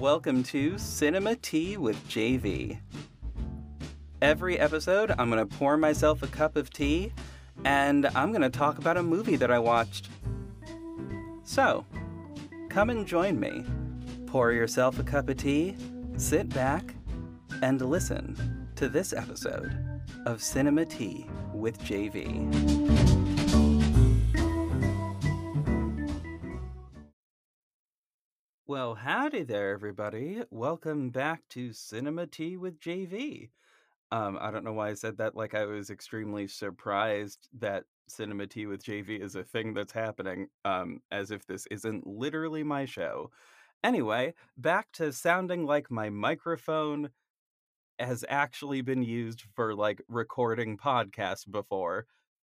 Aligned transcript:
Welcome 0.00 0.42
to 0.44 0.76
Cinema 0.76 1.36
Tea 1.36 1.76
with 1.76 1.96
JV. 2.08 2.78
Every 4.20 4.58
episode, 4.58 5.12
I'm 5.16 5.30
going 5.30 5.46
to 5.46 5.56
pour 5.56 5.76
myself 5.76 6.22
a 6.22 6.26
cup 6.26 6.56
of 6.56 6.70
tea 6.70 7.12
and 7.64 8.06
I'm 8.06 8.30
going 8.30 8.42
to 8.42 8.50
talk 8.50 8.78
about 8.78 8.96
a 8.96 9.02
movie 9.02 9.36
that 9.36 9.52
I 9.52 9.60
watched. 9.60 10.08
So, 11.44 11.86
come 12.70 12.90
and 12.90 13.06
join 13.06 13.38
me. 13.38 13.64
Pour 14.26 14.52
yourself 14.52 14.98
a 14.98 15.04
cup 15.04 15.28
of 15.28 15.36
tea, 15.36 15.76
sit 16.16 16.48
back, 16.48 16.94
and 17.62 17.80
listen 17.80 18.68
to 18.74 18.88
this 18.88 19.12
episode 19.12 19.78
of 20.26 20.42
Cinema 20.42 20.86
Tea 20.86 21.26
with 21.54 21.80
JV. 21.80 22.83
Well, 28.74 28.96
howdy 28.96 29.44
there, 29.44 29.70
everybody. 29.70 30.42
Welcome 30.50 31.10
back 31.10 31.42
to 31.50 31.72
Cinema 31.72 32.26
Tea 32.26 32.56
with 32.56 32.80
JV. 32.80 33.50
Um, 34.10 34.36
I 34.40 34.50
don't 34.50 34.64
know 34.64 34.72
why 34.72 34.88
I 34.88 34.94
said 34.94 35.16
that 35.18 35.36
like 35.36 35.54
I 35.54 35.64
was 35.64 35.90
extremely 35.90 36.48
surprised 36.48 37.48
that 37.60 37.84
Cinema 38.08 38.48
Tea 38.48 38.66
with 38.66 38.82
JV 38.82 39.22
is 39.22 39.36
a 39.36 39.44
thing 39.44 39.74
that's 39.74 39.92
happening, 39.92 40.48
um, 40.64 41.00
as 41.12 41.30
if 41.30 41.46
this 41.46 41.68
isn't 41.70 42.04
literally 42.04 42.64
my 42.64 42.84
show. 42.84 43.30
Anyway, 43.84 44.34
back 44.56 44.90
to 44.94 45.12
sounding 45.12 45.66
like 45.66 45.88
my 45.88 46.10
microphone 46.10 47.10
has 48.00 48.24
actually 48.28 48.80
been 48.80 49.04
used 49.04 49.44
for 49.54 49.72
like 49.76 50.02
recording 50.08 50.76
podcasts 50.76 51.48
before. 51.48 52.06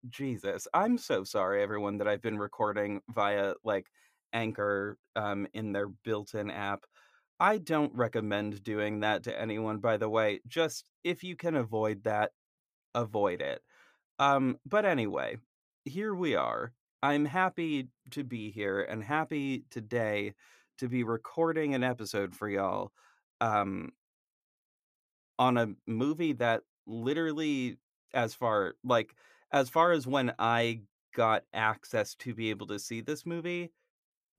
Jesus, 0.08 0.70
I'm 0.74 0.98
so 0.98 1.26
sorry, 1.26 1.62
everyone, 1.62 1.98
that 1.98 2.08
I've 2.08 2.22
been 2.22 2.40
recording 2.40 3.02
via 3.10 3.56
like 3.66 3.88
Anchor 4.34 4.98
um, 5.16 5.48
in 5.54 5.72
their 5.72 5.88
built 5.88 6.34
in 6.34 6.52
app. 6.52 6.86
I 7.40 7.58
don't 7.58 7.94
recommend 7.94 8.64
doing 8.64 9.02
that 9.02 9.24
to 9.24 9.40
anyone, 9.40 9.78
by 9.78 9.98
the 9.98 10.10
way. 10.10 10.42
Just 10.48 10.90
if 11.04 11.24
you 11.24 11.36
can 11.36 11.56
avoid 11.56 12.04
that, 12.04 12.32
avoid 12.96 13.42
it. 13.42 13.62
Um, 14.20 14.58
but 14.66 14.86
anyway, 14.86 15.38
here 15.86 16.14
we 16.14 16.36
are. 16.36 16.74
I'm 17.02 17.26
happy 17.26 17.90
to 18.12 18.24
be 18.24 18.52
here 18.52 18.82
and 18.82 19.04
happy 19.04 19.66
today 19.70 20.36
to 20.78 20.88
be 20.88 21.04
recording 21.04 21.76
an 21.76 21.84
episode 21.84 22.34
for 22.34 22.48
y'all 22.48 22.92
um, 23.42 23.92
on 25.38 25.58
a 25.58 25.70
movie 25.86 26.34
that 26.34 26.62
literally, 26.88 27.78
as 28.14 28.34
far 28.34 28.76
like 28.84 29.16
as 29.52 29.70
far 29.70 29.92
as 29.92 30.08
when 30.08 30.34
I 30.40 30.82
got 31.16 31.44
access 31.54 32.16
to 32.16 32.34
be 32.34 32.50
able 32.50 32.68
to 32.68 32.80
see 32.80 33.02
this 33.02 33.26
movie, 33.26 33.72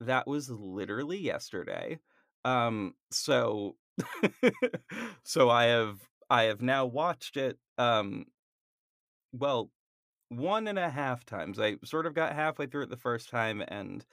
that 0.01 0.27
was 0.27 0.49
literally 0.49 1.17
yesterday. 1.17 1.99
Um, 2.43 2.95
so 3.11 3.77
so 5.23 5.49
I 5.49 5.65
have 5.65 5.99
I 6.29 6.43
have 6.43 6.61
now 6.61 6.85
watched 6.85 7.37
it 7.37 7.59
um 7.77 8.25
well 9.33 9.71
one 10.29 10.67
and 10.67 10.79
a 10.79 10.89
half 10.89 11.25
times. 11.25 11.59
I 11.59 11.77
sort 11.85 12.05
of 12.05 12.13
got 12.15 12.33
halfway 12.35 12.67
through 12.67 12.83
it 12.83 12.89
the 12.89 12.97
first 12.97 13.29
time 13.29 13.63
and 13.69 14.05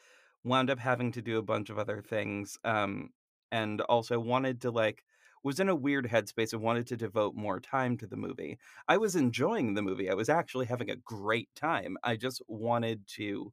wound 0.45 0.71
up 0.71 0.79
having 0.79 1.13
to 1.13 1.23
do 1.23 1.39
a 1.39 1.43
bunch 1.43 1.71
of 1.71 1.79
other 1.79 2.03
things. 2.03 2.59
Um 2.65 3.11
and 3.53 3.81
also 3.83 4.21
wanted 4.21 4.61
to 4.63 4.71
like 4.73 5.05
was 5.45 5.61
in 5.61 5.69
a 5.71 5.77
weird 5.77 6.07
headspace 6.09 6.53
and 6.55 6.63
wanted 6.63 6.87
to 6.89 6.97
devote 6.99 7.35
more 7.37 7.61
time 7.61 7.97
to 7.99 8.07
the 8.09 8.17
movie. 8.17 8.59
I 8.89 8.99
was 8.99 9.17
enjoying 9.17 9.75
the 9.75 9.83
movie. 9.83 10.11
I 10.11 10.15
was 10.15 10.29
actually 10.31 10.67
having 10.67 10.91
a 10.91 10.97
great 10.97 11.51
time. 11.57 11.97
I 12.05 12.17
just 12.17 12.43
wanted 12.49 13.07
to 13.17 13.53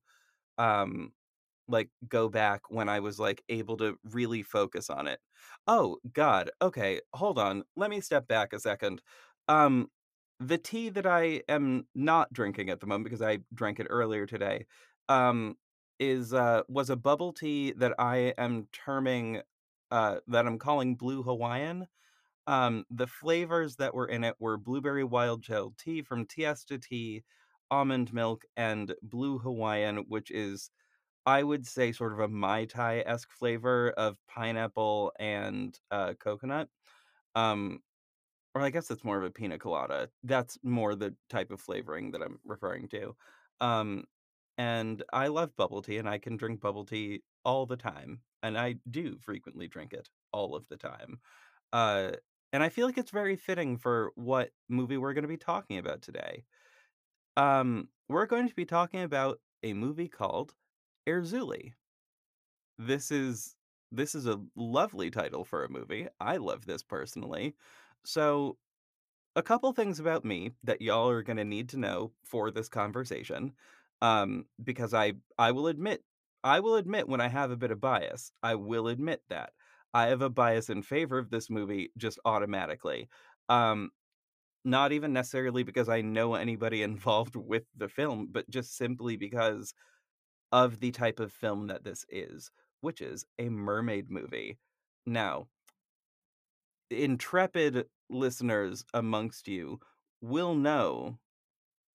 um 0.57 1.13
like 1.70 1.89
go 2.08 2.30
back 2.30 2.62
when 2.70 2.89
I 2.89 3.00
was 3.00 3.20
like 3.20 3.44
able 3.50 3.78
to 3.78 3.98
really 4.12 4.44
focus 4.44 4.89
on 4.89 5.08
it. 5.08 5.20
Oh 5.67 5.98
god. 6.14 6.52
Okay, 6.62 7.02
hold 7.14 7.39
on. 7.39 7.64
Let 7.75 7.89
me 7.89 8.02
step 8.02 8.28
back 8.28 8.53
a 8.53 8.59
second. 8.59 9.02
Um 9.48 9.90
the 10.40 10.58
tea 10.58 10.90
that 10.90 11.06
I 11.06 11.44
am 11.50 11.88
not 11.96 12.31
drinking 12.34 12.69
at 12.69 12.79
the 12.79 12.88
moment 12.88 13.06
because 13.06 13.22
I 13.22 13.40
drank 13.53 13.79
it 13.79 13.88
earlier 13.90 14.25
today 14.25 14.66
um 15.09 15.58
is 16.00 16.34
uh 16.34 16.63
was 16.69 16.90
a 16.90 16.96
bubble 16.96 17.34
tea 17.34 17.72
that 17.74 17.94
I 18.00 18.34
am 18.38 18.68
terming 18.74 19.41
uh 19.91 20.18
that 20.28 20.46
I'm 20.47 20.59
calling 20.59 20.96
blue 20.96 21.24
Hawaiian. 21.24 21.88
Um 22.47 22.85
the 22.90 23.08
flavors 23.08 23.75
that 23.78 23.94
were 23.94 24.08
in 24.08 24.24
it 24.24 24.35
were 24.40 24.58
blueberry 24.58 25.03
wild 25.03 25.41
gel 25.41 25.74
tea 25.78 26.02
from 26.02 26.25
Tiesta 26.25 26.79
Tea, 26.81 27.24
almond 27.72 28.13
milk 28.13 28.46
and 28.58 28.96
blue 29.03 29.40
Hawaiian 29.40 29.97
which 30.08 30.31
is 30.31 30.72
I 31.25 31.44
would 31.44 31.68
say 31.68 31.91
sort 31.91 32.13
of 32.13 32.19
a 32.19 32.28
Mai 32.28 32.66
Tai-esque 32.66 33.31
flavor 33.31 33.91
of 33.91 34.18
pineapple 34.28 35.13
and, 35.19 35.80
uh, 35.91 36.16
coconut. 36.16 36.69
Um, 37.35 37.84
or 38.56 38.62
I 38.62 38.69
guess 38.72 38.90
it's 38.91 39.03
more 39.03 39.18
of 39.18 39.24
a 39.24 39.31
pina 39.31 39.59
colada. 39.59 40.12
That's 40.24 40.58
more 40.63 40.96
the 40.96 41.16
type 41.29 41.52
of 41.52 41.62
flavoring 41.62 42.12
that 42.12 42.22
I'm 42.22 42.40
referring 42.44 42.88
to. 42.90 43.16
Um, 43.62 44.06
and 44.58 45.03
I 45.13 45.28
love 45.28 45.56
bubble 45.56 45.81
tea, 45.81 45.97
and 45.97 46.09
I 46.09 46.18
can 46.18 46.38
drink 46.38 46.59
bubble 46.62 46.85
tea 46.85 47.24
all 47.46 47.66
the 47.66 47.78
time, 47.78 48.24
and 48.44 48.58
I 48.58 48.75
do 48.90 49.18
frequently 49.19 49.68
drink 49.68 49.94
it 49.94 50.09
all 50.34 50.56
of 50.56 50.68
the 50.68 50.78
time. 50.78 51.22
Uh, 51.74 52.13
and 52.53 52.63
I 52.63 52.69
feel 52.69 52.88
like 52.88 52.97
it's 52.97 53.12
very 53.12 53.35
fitting 53.38 53.78
for 53.78 54.12
what 54.16 54.52
movie 54.69 54.97
we're 54.97 55.13
gonna 55.13 55.28
be 55.28 55.38
talking 55.38 55.78
about 55.78 56.02
today. 56.02 56.46
Um, 57.38 57.90
we're 58.08 58.25
going 58.25 58.47
to 58.47 58.56
be 58.56 58.66
talking 58.66 59.02
about 59.02 59.40
a 59.63 59.74
movie 59.74 60.09
called 60.09 60.56
Erzulie. 61.09 61.74
This 62.78 63.12
is 63.12 63.56
this 63.92 64.14
is 64.16 64.28
a 64.28 64.40
lovely 64.56 65.09
title 65.09 65.44
for 65.44 65.64
a 65.64 65.70
movie. 65.70 66.08
I 66.20 66.38
love 66.38 66.66
this 66.66 66.84
personally. 66.84 67.56
So, 68.06 68.58
a 69.36 69.44
couple 69.44 69.74
things 69.74 70.00
about 70.00 70.25
me 70.25 70.53
that 70.64 70.81
y'all 70.81 71.09
are 71.09 71.24
going 71.24 71.38
to 71.38 71.46
need 71.46 71.70
to 71.70 71.78
know 71.80 72.14
for 72.25 72.52
this 72.52 72.70
conversation. 72.70 73.53
Um 74.02 74.46
because 74.64 74.94
I 74.94 75.14
I 75.38 75.52
will 75.52 75.68
admit 75.68 76.03
I 76.44 76.62
will 76.62 76.75
admit 76.75 77.09
when 77.09 77.22
I 77.22 77.28
have 77.30 77.52
a 77.52 77.58
bit 77.58 77.72
of 77.72 77.81
bias. 77.81 78.31
I 78.44 78.56
will 78.56 78.88
admit 78.90 79.24
that. 79.30 79.52
I 79.94 80.08
have 80.08 80.22
a 80.22 80.30
bias 80.30 80.70
in 80.70 80.84
favor 80.84 81.18
of 81.20 81.30
this 81.31 81.50
movie 81.50 81.91
just 81.97 82.20
automatically. 82.26 83.09
Um 83.50 83.91
not 84.66 84.91
even 84.91 85.14
necessarily 85.14 85.64
because 85.64 85.90
I 85.90 86.02
know 86.02 86.36
anybody 86.36 86.84
involved 86.91 87.36
with 87.36 87.64
the 87.78 87.90
film, 87.90 88.28
but 88.31 88.50
just 88.50 88.76
simply 88.78 89.18
because 89.18 89.74
of 90.51 90.79
the 90.79 90.91
type 90.91 91.19
of 91.19 91.31
film 91.31 91.67
that 91.67 91.83
this 91.83 92.05
is, 92.09 92.51
which 92.81 93.01
is 93.01 93.25
a 93.37 93.49
mermaid 93.49 94.09
movie. 94.09 94.57
Now, 95.05 95.47
intrepid 96.89 97.85
listeners 98.09 98.83
amongst 98.93 99.47
you 99.47 99.79
will 100.21 100.55
know 100.55 101.17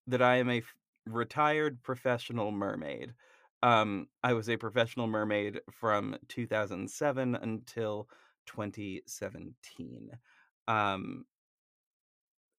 that 0.06 0.22
I 0.22 0.36
am 0.36 0.50
a 0.50 0.58
f- 0.58 0.74
retired 1.06 1.82
professional 1.82 2.50
mermaid. 2.52 3.14
Um, 3.62 4.08
I 4.22 4.34
was 4.34 4.48
a 4.48 4.56
professional 4.56 5.06
mermaid 5.06 5.60
from 5.70 6.16
2007 6.28 7.34
until 7.34 8.08
2017. 8.46 10.10
Um, 10.68 11.24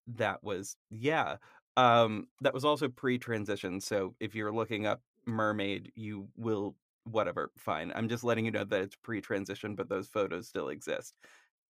that 0.08 0.44
was 0.44 0.78
yeah. 0.90 1.38
Um, 1.78 2.28
that 2.42 2.54
was 2.54 2.66
also 2.66 2.88
pre-transition. 2.88 3.82
So 3.82 4.16
if 4.20 4.34
you're 4.34 4.52
looking 4.52 4.86
up 4.86 5.02
mermaid, 5.26 5.92
you 5.96 6.30
will 6.36 6.76
whatever, 7.06 7.52
fine. 7.58 7.92
I'm 7.96 8.10
just 8.10 8.24
letting 8.24 8.46
you 8.46 8.52
know 8.52 8.64
that 8.64 8.82
it's 8.82 8.96
pre-transition, 8.96 9.76
but 9.76 9.90
those 9.90 10.08
photos 10.08 10.48
still 10.48 10.70
exist. 10.70 11.16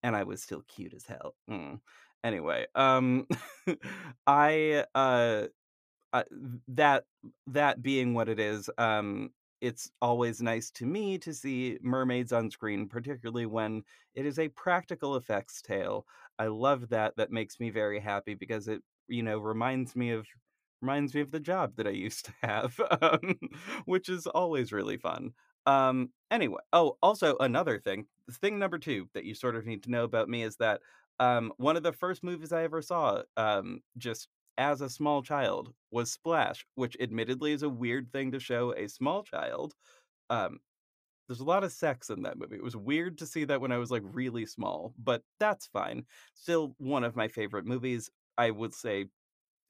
And 0.04 0.16
I 0.16 0.24
was 0.24 0.42
still 0.44 0.64
cute 0.68 0.94
as 0.94 1.06
hell. 1.06 1.36
Mm. 1.50 1.82
Anyway, 2.24 2.68
um 2.76 3.28
I 4.28 4.86
uh 4.96 5.48
uh, 6.14 6.24
that 6.68 7.06
that 7.48 7.82
being 7.82 8.14
what 8.14 8.30
it 8.30 8.40
is, 8.40 8.70
um, 8.78 9.32
it's 9.62 9.92
always 10.02 10.42
nice 10.42 10.72
to 10.72 10.86
me 10.86 11.18
to 11.20 11.34
see 11.34 11.78
mermaids 11.82 12.32
on 12.34 12.52
screen, 12.52 12.88
particularly 12.88 13.46
when 13.46 13.84
it 14.14 14.26
is 14.26 14.40
a 14.40 14.50
practical 14.50 15.16
effects 15.16 15.62
tale. 15.62 16.06
I 16.40 16.48
love 16.48 16.90
that. 16.90 17.16
That 17.18 17.32
makes 17.32 17.60
me 17.60 17.70
very 17.70 18.00
happy 18.00 18.34
because 18.36 18.68
it, 18.68 18.82
you 19.08 19.24
know, 19.24 19.40
reminds 19.40 19.96
me 19.96 20.12
of 20.12 20.28
reminds 20.82 21.14
me 21.14 21.22
of 21.22 21.32
the 21.32 21.40
job 21.40 21.76
that 21.78 21.88
I 21.88 21.92
used 21.92 22.26
to 22.26 22.34
have, 22.42 22.80
um, 23.02 23.40
which 23.86 24.10
is 24.10 24.28
always 24.28 24.72
really 24.72 24.98
fun. 24.98 25.32
Um, 25.66 26.10
anyway, 26.30 26.62
oh, 26.74 26.98
also 27.02 27.36
another 27.40 27.80
thing, 27.80 28.06
thing 28.32 28.60
number 28.60 28.78
two 28.78 29.08
that 29.14 29.26
you 29.26 29.34
sort 29.34 29.56
of 29.56 29.66
need 29.66 29.84
to 29.84 29.92
know 29.92 30.04
about 30.04 30.30
me 30.30 30.44
is 30.44 30.58
that 30.58 30.82
um, 31.20 31.54
one 31.58 31.78
of 31.78 31.84
the 31.84 31.94
first 31.94 32.24
movies 32.24 32.52
I 32.52 32.64
ever 32.64 32.82
saw, 32.82 33.24
um, 33.38 33.82
just 33.98 34.28
as 34.58 34.82
a 34.82 34.90
small 34.90 35.22
child 35.22 35.74
was 35.92 36.12
Splash, 36.12 36.66
which 36.76 36.96
admittedly 37.00 37.52
is 37.52 37.64
a 37.64 37.70
weird 37.70 38.12
thing 38.12 38.32
to 38.32 38.40
show 38.40 38.74
a 38.74 38.88
small 38.88 39.24
child. 39.24 39.74
Um, 40.30 40.60
there's 41.28 41.40
a 41.40 41.46
lot 41.46 41.64
of 41.64 41.72
sex 41.72 42.10
in 42.10 42.22
that 42.24 42.38
movie. 42.38 42.56
It 42.56 42.64
was 42.64 42.76
weird 42.76 43.18
to 43.20 43.26
see 43.26 43.46
that 43.46 43.62
when 43.62 43.72
I 43.72 43.78
was 43.78 43.90
like 43.92 44.04
really 44.06 44.46
small, 44.46 44.94
but 44.98 45.24
that's 45.40 45.68
fine. 45.68 46.06
Still 46.36 46.76
one 46.78 47.04
of 47.04 47.16
my 47.16 47.28
favorite 47.28 47.66
movies. 47.66 48.10
I 48.38 48.52
would 48.52 48.74
say 48.74 49.06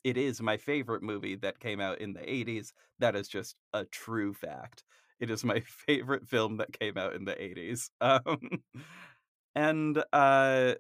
it 0.06 0.18
is 0.18 0.42
my 0.42 0.58
favorite 0.58 1.04
movie 1.04 1.36
that 1.38 1.60
came 1.60 1.82
out 1.82 2.00
in 2.02 2.14
the 2.14 2.32
80s. 2.32 2.74
That 3.00 3.18
is 3.18 3.28
just 3.30 3.58
a 3.74 3.86
true 3.86 4.34
fact. 4.36 4.86
It 5.20 5.32
is 5.32 5.46
my 5.46 5.62
favorite 5.88 6.28
film 6.30 6.58
that 6.60 6.80
came 6.80 6.98
out 6.98 7.16
in 7.16 7.26
the 7.26 7.42
80s. 7.42 7.92
Um, 8.02 8.64
And, 9.56 10.04
uh, 10.14 10.76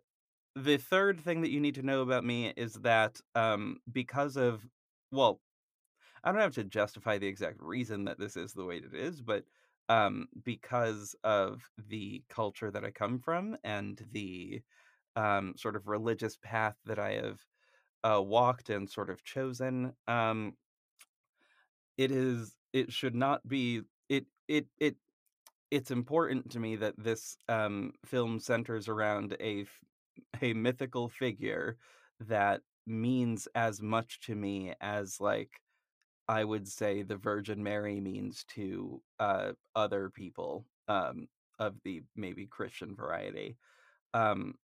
the 0.55 0.77
3rd 0.77 1.19
thing 1.21 1.41
that 1.41 1.51
you 1.51 1.59
need 1.61 1.75
to 1.75 1.83
know 1.83 2.01
about 2.01 2.25
me 2.25 2.53
is 2.57 2.75
that, 2.75 3.21
um, 3.35 3.79
because 3.91 4.37
of 4.37 4.65
well, 5.11 5.41
I 6.23 6.31
don't 6.31 6.41
have 6.41 6.55
to 6.55 6.63
justify 6.63 7.17
the 7.17 7.27
exact 7.27 7.61
reason 7.61 8.05
that 8.05 8.19
this 8.19 8.35
is 8.37 8.53
the 8.53 8.65
way 8.65 8.77
it 8.77 8.93
is, 8.93 9.21
but, 9.21 9.45
um, 9.89 10.27
because 10.43 11.15
of 11.23 11.69
the 11.77 12.23
culture 12.29 12.71
that 12.71 12.83
I 12.85 12.91
come 12.91 13.19
from 13.19 13.57
and 13.63 14.03
the, 14.11 14.61
um, 15.15 15.55
sort 15.57 15.75
of 15.75 15.87
religious 15.87 16.37
path 16.41 16.77
that 16.85 16.99
I 16.99 17.13
have, 17.13 17.41
uh, 18.05 18.21
walked 18.21 18.69
and 18.69 18.89
sort 18.89 19.09
of 19.11 19.23
chosen, 19.25 19.93
um 20.07 20.55
it 21.97 22.11
is 22.11 22.55
it 22.73 22.91
should 22.91 23.15
not 23.15 23.47
be 23.47 23.81
it 24.09 24.25
it 24.47 24.67
it 24.79 24.95
it's 25.71 25.91
important 25.91 26.51
to 26.51 26.59
me 26.59 26.75
that 26.77 26.95
this, 26.97 27.37
um, 27.49 27.93
film 28.05 28.39
centers 28.39 28.87
around 28.87 29.35
a 29.41 29.65
a 30.41 30.53
mythical 30.53 31.09
figure 31.09 31.77
that 32.21 32.61
means 32.87 33.47
as 33.55 33.81
much 33.81 34.19
to 34.21 34.35
me 34.35 34.73
as, 34.81 35.19
like, 35.21 35.61
I 36.29 36.43
would 36.45 36.67
say 36.67 37.03
the 37.03 37.17
Virgin 37.17 37.63
Mary 37.63 37.99
means 38.01 38.45
to, 38.55 39.01
uh, 39.19 39.53
other 39.75 40.09
people, 40.11 40.65
um, 40.87 41.27
of 41.59 41.75
the 41.83 42.03
maybe 42.15 42.47
Christian 42.47 42.95
variety. 42.95 43.57
Um, 44.13 44.55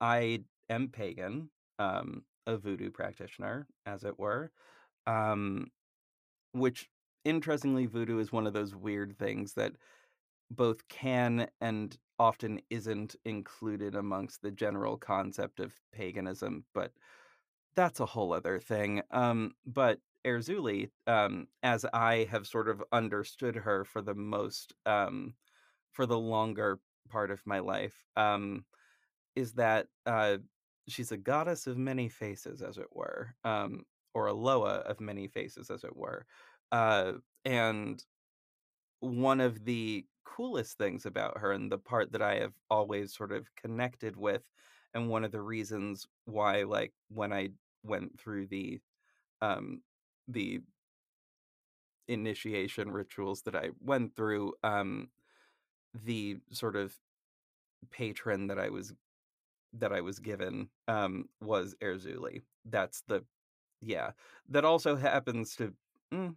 I 0.00 0.44
am 0.70 0.88
pagan, 0.88 1.50
um, 1.78 2.24
a 2.46 2.56
voodoo 2.56 2.90
practitioner, 2.90 3.66
as 3.86 4.04
it 4.04 4.18
were, 4.18 4.50
um, 5.06 5.68
which 6.52 6.88
interestingly, 7.24 7.86
voodoo 7.86 8.18
is 8.18 8.32
one 8.32 8.46
of 8.46 8.52
those 8.52 8.74
weird 8.74 9.16
things 9.18 9.54
that 9.54 9.72
both 10.50 10.86
can 10.88 11.48
and 11.60 11.98
often 12.18 12.60
isn't 12.70 13.16
included 13.24 13.94
amongst 13.94 14.42
the 14.42 14.50
general 14.50 14.96
concept 14.96 15.60
of 15.60 15.74
paganism, 15.92 16.64
but 16.74 16.92
that's 17.76 18.00
a 18.00 18.06
whole 18.06 18.32
other 18.32 18.60
thing. 18.60 19.02
Um, 19.10 19.52
but 19.66 19.98
Erzuli, 20.24 20.90
um, 21.06 21.48
as 21.62 21.84
I 21.92 22.28
have 22.30 22.46
sort 22.46 22.68
of 22.68 22.82
understood 22.92 23.56
her 23.56 23.84
for 23.84 24.00
the 24.02 24.14
most, 24.14 24.74
um, 24.86 25.34
for 25.92 26.06
the 26.06 26.18
longer 26.18 26.80
part 27.08 27.30
of 27.30 27.42
my 27.46 27.58
life, 27.60 28.04
um, 28.16 28.64
is 29.36 29.54
that, 29.54 29.88
uh, 30.06 30.38
she's 30.88 31.12
a 31.12 31.16
goddess 31.16 31.66
of 31.66 31.76
many 31.76 32.08
faces, 32.08 32.62
as 32.62 32.78
it 32.78 32.88
were, 32.92 33.34
um, 33.44 33.84
or 34.14 34.26
a 34.26 34.34
Loa 34.34 34.76
of 34.80 35.00
many 35.00 35.28
faces, 35.28 35.70
as 35.70 35.84
it 35.84 35.96
were. 35.96 36.26
Uh, 36.72 37.14
and 37.44 38.04
one 39.00 39.40
of 39.40 39.64
the 39.64 40.04
coolest 40.24 40.78
things 40.78 41.06
about 41.06 41.38
her, 41.38 41.52
and 41.52 41.70
the 41.70 41.78
part 41.78 42.12
that 42.12 42.22
I 42.22 42.36
have 42.36 42.54
always 42.70 43.14
sort 43.14 43.32
of 43.32 43.48
connected 43.56 44.16
with, 44.16 44.42
and 44.94 45.08
one 45.08 45.24
of 45.24 45.32
the 45.32 45.42
reasons 45.42 46.06
why, 46.24 46.62
like, 46.62 46.92
when 47.08 47.32
I 47.32 47.50
went 47.82 48.18
through 48.18 48.46
the, 48.46 48.80
um, 49.42 49.82
the 50.28 50.60
initiation 52.08 52.90
rituals 52.90 53.42
that 53.42 53.56
I 53.56 53.70
went 53.80 54.14
through, 54.16 54.54
um, 54.62 55.08
the 56.04 56.38
sort 56.50 56.76
of 56.76 56.94
patron 57.90 58.48
that 58.48 58.58
I 58.58 58.68
was 58.70 58.92
that 59.78 59.92
I 59.92 60.00
was 60.00 60.18
given, 60.18 60.68
um, 60.88 61.28
was 61.40 61.74
Erzuli. 61.82 62.42
That's 62.64 63.02
the 63.08 63.24
yeah. 63.80 64.12
That 64.48 64.64
also 64.64 64.96
happens 64.96 65.56
to 65.56 65.74
mm, 66.12 66.34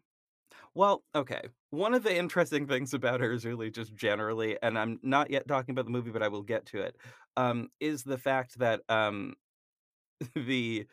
well, 0.73 1.03
okay. 1.15 1.41
One 1.71 1.93
of 1.93 2.03
the 2.03 2.15
interesting 2.15 2.67
things 2.67 2.93
about 2.93 3.21
Erzuli, 3.21 3.73
just 3.73 3.95
generally, 3.95 4.57
and 4.61 4.77
I'm 4.77 4.99
not 5.03 5.29
yet 5.31 5.47
talking 5.47 5.73
about 5.73 5.85
the 5.85 5.91
movie, 5.91 6.11
but 6.11 6.23
I 6.23 6.27
will 6.27 6.43
get 6.43 6.65
to 6.67 6.81
it, 6.81 6.97
um, 7.35 7.69
is 7.79 8.03
the 8.03 8.17
fact 8.17 8.57
that, 8.59 8.81
um, 8.89 9.35
the 10.35 10.87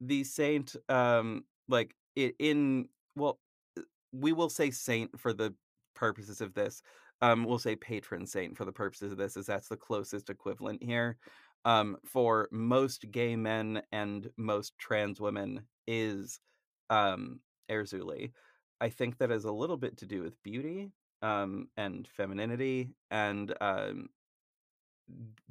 the 0.00 0.24
saint, 0.24 0.76
um, 0.88 1.44
like, 1.68 1.94
i 2.18 2.32
in 2.38 2.88
well, 3.16 3.40
uh, 3.78 3.82
we 4.12 4.32
will 4.32 4.50
say 4.50 4.70
saint 4.70 5.18
for 5.18 5.32
the 5.32 5.54
purposes 5.94 6.40
of 6.40 6.54
this. 6.54 6.82
Um, 7.20 7.44
we'll 7.44 7.58
say 7.58 7.74
patron 7.76 8.26
saint 8.26 8.56
for 8.56 8.64
the 8.64 8.72
purposes 8.72 9.12
of 9.12 9.18
this, 9.18 9.36
as 9.36 9.46
that's 9.46 9.68
the 9.68 9.76
closest 9.76 10.30
equivalent 10.30 10.82
here. 10.82 11.18
Um, 11.64 11.98
for 12.06 12.48
most 12.50 13.10
gay 13.10 13.36
men 13.36 13.82
and 13.92 14.30
most 14.36 14.78
trans 14.78 15.20
women 15.20 15.62
is, 15.86 16.40
um, 16.90 17.40
Erzulie. 17.70 18.32
I 18.80 18.88
think 18.90 19.18
that 19.18 19.30
has 19.30 19.44
a 19.44 19.52
little 19.52 19.76
bit 19.76 19.96
to 19.98 20.06
do 20.06 20.22
with 20.22 20.42
beauty, 20.42 20.92
um, 21.22 21.68
and 21.76 22.08
femininity, 22.08 22.94
and, 23.10 23.54
um, 23.60 24.08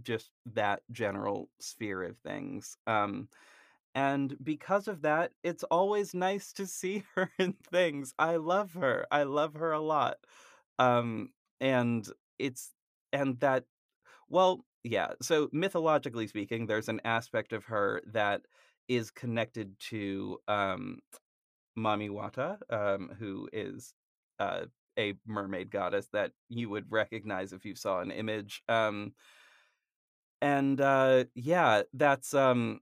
just 0.04 0.30
that 0.54 0.82
general 0.92 1.50
sphere 1.60 2.04
of 2.04 2.18
things. 2.20 2.78
Um, 2.88 3.28
and 3.96 4.38
because 4.44 4.88
of 4.88 5.02
that, 5.04 5.32
it's 5.44 5.64
always 5.66 6.14
nice 6.14 6.54
to 6.54 6.68
see 6.68 7.04
her 7.16 7.32
in 7.40 7.54
things. 7.72 8.14
I 8.20 8.38
love 8.38 8.74
her. 8.76 9.06
I 9.12 9.24
love 9.24 9.56
her 9.56 9.72
a 9.72 9.82
lot. 9.82 10.18
Um, 10.80 11.32
and 11.62 12.08
it's 12.40 12.72
and 13.14 13.40
that 13.40 13.66
well, 14.30 14.66
yeah. 14.84 15.10
So 15.22 15.50
mythologically 15.52 16.28
speaking, 16.28 16.66
there's 16.68 16.90
an 16.90 17.02
aspect 17.06 17.54
of 17.54 17.66
her 17.66 18.02
that 18.14 18.42
is 18.88 19.12
connected 19.12 19.78
to 19.80 20.40
um 20.48 21.00
Mami 21.78 22.10
Wata, 22.10 22.58
um, 22.70 23.12
who 23.20 23.48
is 23.54 23.94
uh, 24.40 24.66
a 24.98 25.14
mermaid 25.26 25.70
goddess 25.72 26.08
that 26.14 26.32
you 26.50 26.70
would 26.70 26.86
recognize 26.92 27.54
if 27.54 27.66
you 27.66 27.76
saw 27.76 28.02
an 28.02 28.12
image. 28.12 28.64
Um, 28.68 29.14
and 30.42 30.80
uh, 30.82 31.26
yeah, 31.36 31.84
that's 31.94 32.34
um, 32.34 32.80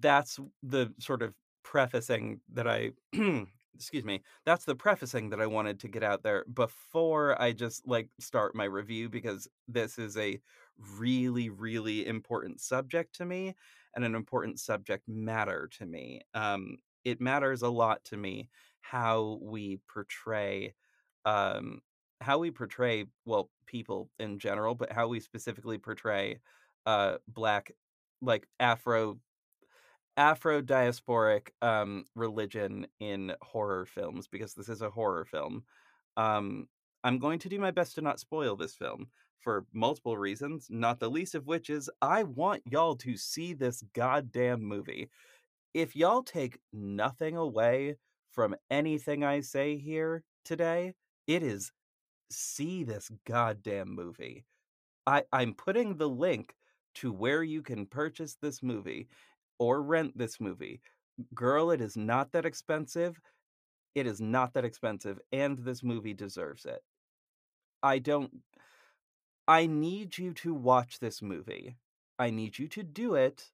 that's 0.00 0.38
the 0.62 0.92
sort 0.98 1.22
of 1.22 1.34
prefacing 1.64 2.40
that 2.52 2.66
I 2.66 2.92
excuse 3.74 4.04
me, 4.04 4.22
that's 4.44 4.64
the 4.64 4.74
prefacing 4.74 5.30
that 5.30 5.40
I 5.40 5.46
wanted 5.46 5.80
to 5.80 5.88
get 5.88 6.02
out 6.02 6.22
there 6.22 6.44
before 6.52 7.40
I 7.40 7.52
just 7.52 7.86
like 7.86 8.08
start 8.20 8.54
my 8.54 8.64
review 8.64 9.08
because 9.08 9.48
this 9.68 9.98
is 9.98 10.16
a 10.16 10.40
really 10.98 11.48
really 11.50 12.06
important 12.06 12.60
subject 12.60 13.14
to 13.16 13.24
me 13.24 13.54
and 13.94 14.04
an 14.04 14.14
important 14.14 14.58
subject 14.60 15.08
matter 15.08 15.68
to 15.78 15.86
me. 15.86 16.20
Um 16.34 16.78
it 17.04 17.20
matters 17.20 17.62
a 17.62 17.68
lot 17.68 18.04
to 18.04 18.16
me 18.16 18.48
how 18.80 19.38
we 19.42 19.80
portray 19.92 20.74
um 21.24 21.80
how 22.20 22.38
we 22.38 22.50
portray 22.50 23.06
well 23.24 23.50
people 23.66 24.08
in 24.18 24.38
general 24.38 24.74
but 24.74 24.92
how 24.92 25.08
we 25.08 25.20
specifically 25.20 25.78
portray 25.78 26.38
uh 26.86 27.16
black 27.28 27.72
like 28.20 28.46
afro 28.60 29.18
Afro-diasporic, 30.16 31.48
um, 31.62 32.04
religion 32.14 32.86
in 33.00 33.32
horror 33.40 33.86
films 33.86 34.28
because 34.28 34.54
this 34.54 34.68
is 34.68 34.82
a 34.82 34.90
horror 34.90 35.24
film. 35.24 35.64
Um, 36.16 36.68
I'm 37.04 37.18
going 37.18 37.38
to 37.40 37.48
do 37.48 37.58
my 37.58 37.70
best 37.70 37.94
to 37.94 38.02
not 38.02 38.20
spoil 38.20 38.56
this 38.56 38.74
film 38.74 39.08
for 39.40 39.66
multiple 39.72 40.16
reasons, 40.16 40.68
not 40.70 41.00
the 41.00 41.10
least 41.10 41.34
of 41.34 41.46
which 41.46 41.68
is 41.70 41.90
I 42.00 42.22
want 42.22 42.62
y'all 42.70 42.96
to 42.96 43.16
see 43.16 43.54
this 43.54 43.82
goddamn 43.94 44.62
movie. 44.62 45.10
If 45.74 45.96
y'all 45.96 46.22
take 46.22 46.58
nothing 46.72 47.36
away 47.36 47.96
from 48.30 48.54
anything 48.70 49.24
I 49.24 49.40
say 49.40 49.78
here 49.78 50.22
today, 50.44 50.94
it 51.26 51.42
is 51.42 51.72
see 52.30 52.84
this 52.84 53.10
goddamn 53.26 53.94
movie. 53.94 54.44
I 55.06 55.24
I'm 55.32 55.54
putting 55.54 55.96
the 55.96 56.08
link 56.08 56.54
to 56.94 57.12
where 57.12 57.42
you 57.42 57.62
can 57.62 57.86
purchase 57.86 58.36
this 58.40 58.62
movie 58.62 59.08
or 59.62 59.80
rent 59.80 60.18
this 60.18 60.40
movie. 60.40 60.80
Girl, 61.32 61.70
it 61.70 61.80
is 61.80 61.96
not 61.96 62.32
that 62.32 62.44
expensive. 62.44 63.20
It 63.94 64.08
is 64.08 64.20
not 64.20 64.54
that 64.54 64.64
expensive, 64.64 65.20
and 65.30 65.58
this 65.58 65.84
movie 65.84 66.14
deserves 66.14 66.64
it. 66.64 66.82
I 67.80 68.00
don't 68.00 68.32
I 69.46 69.66
need 69.66 70.18
you 70.18 70.32
to 70.34 70.52
watch 70.52 70.98
this 70.98 71.22
movie. 71.22 71.76
I 72.18 72.30
need 72.30 72.58
you 72.58 72.66
to 72.68 72.82
do 72.82 73.14
it. 73.14 73.50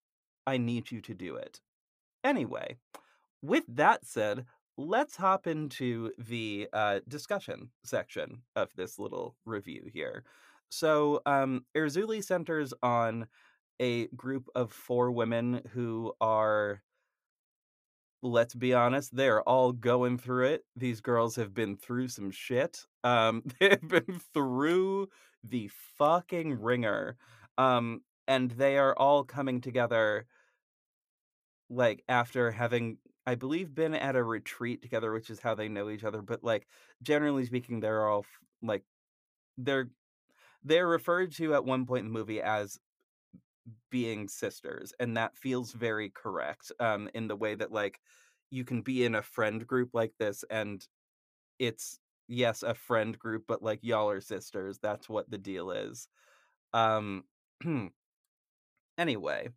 I 0.46 0.56
need 0.56 0.90
you 0.90 1.02
to 1.02 1.14
do 1.14 1.36
it. 1.36 1.60
Anyway, 2.24 2.76
with 3.42 3.64
that 3.68 4.06
said, 4.06 4.46
let's 4.78 5.16
hop 5.16 5.46
into 5.46 6.12
the 6.18 6.68
uh, 6.72 7.00
discussion 7.06 7.70
section 7.84 8.42
of 8.56 8.70
this 8.76 8.98
little 8.98 9.36
review 9.44 9.90
here. 9.92 10.24
So, 10.70 11.20
um, 11.26 11.64
Erzulie 11.76 12.24
centers 12.24 12.72
on 12.82 13.26
a 13.80 14.08
group 14.08 14.48
of 14.54 14.72
four 14.72 15.10
women 15.10 15.62
who 15.72 16.12
are 16.20 16.82
let's 18.22 18.54
be 18.54 18.74
honest, 18.74 19.14
they're 19.14 19.42
all 19.42 19.72
going 19.72 20.18
through 20.18 20.46
it. 20.46 20.64
These 20.76 21.00
girls 21.00 21.36
have 21.36 21.54
been 21.54 21.76
through 21.76 22.08
some 22.08 22.30
shit. 22.30 22.84
Um, 23.04 23.42
they've 23.60 23.80
been 23.80 24.20
through 24.34 25.08
the 25.44 25.70
fucking 25.96 26.60
ringer. 26.60 27.16
Um, 27.56 28.00
and 28.26 28.50
they 28.50 28.76
are 28.78 28.94
all 28.96 29.24
coming 29.24 29.60
together 29.60 30.26
like 31.70 32.02
after 32.08 32.50
having 32.50 32.98
I 33.26 33.34
believe 33.34 33.74
been 33.74 33.94
at 33.94 34.16
a 34.16 34.22
retreat 34.22 34.80
together, 34.80 35.12
which 35.12 35.28
is 35.28 35.38
how 35.40 35.54
they 35.54 35.68
know 35.68 35.90
each 35.90 36.04
other, 36.04 36.22
but 36.22 36.42
like 36.42 36.66
generally 37.02 37.44
speaking, 37.44 37.80
they're 37.80 38.06
all 38.08 38.24
like 38.62 38.84
they're 39.58 39.90
they're 40.64 40.88
referred 40.88 41.32
to 41.34 41.54
at 41.54 41.64
one 41.64 41.84
point 41.84 42.06
in 42.06 42.12
the 42.12 42.18
movie 42.18 42.40
as 42.40 42.78
being 43.90 44.28
sisters, 44.28 44.92
and 45.00 45.16
that 45.16 45.36
feels 45.36 45.72
very 45.72 46.10
correct, 46.10 46.72
um, 46.80 47.08
in 47.14 47.28
the 47.28 47.36
way 47.36 47.54
that, 47.54 47.72
like, 47.72 48.00
you 48.50 48.64
can 48.64 48.82
be 48.82 49.04
in 49.04 49.14
a 49.14 49.22
friend 49.22 49.66
group 49.66 49.90
like 49.94 50.14
this, 50.18 50.44
and 50.50 50.86
it's 51.58 52.00
yes, 52.28 52.62
a 52.64 52.74
friend 52.74 53.18
group, 53.18 53.44
but, 53.48 53.62
like, 53.62 53.80
y'all 53.82 54.10
are 54.10 54.20
sisters, 54.20 54.78
that's 54.80 55.08
what 55.08 55.30
the 55.30 55.38
deal 55.38 55.70
is. 55.72 56.08
Um, 56.74 57.24
anyway, 58.98 59.48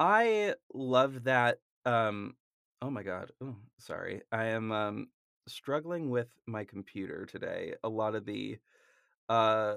I 0.00 0.54
love 0.74 1.24
that, 1.24 1.60
um 1.86 2.36
oh 2.82 2.90
my 2.90 3.02
god, 3.02 3.32
sorry. 3.78 4.22
I 4.32 4.46
am, 4.46 4.72
um, 4.72 5.08
struggling 5.48 6.10
with 6.10 6.28
my 6.46 6.64
computer 6.64 7.26
today. 7.26 7.74
A 7.84 7.88
lot 7.88 8.14
of 8.14 8.24
the, 8.26 8.58
uh 9.28 9.76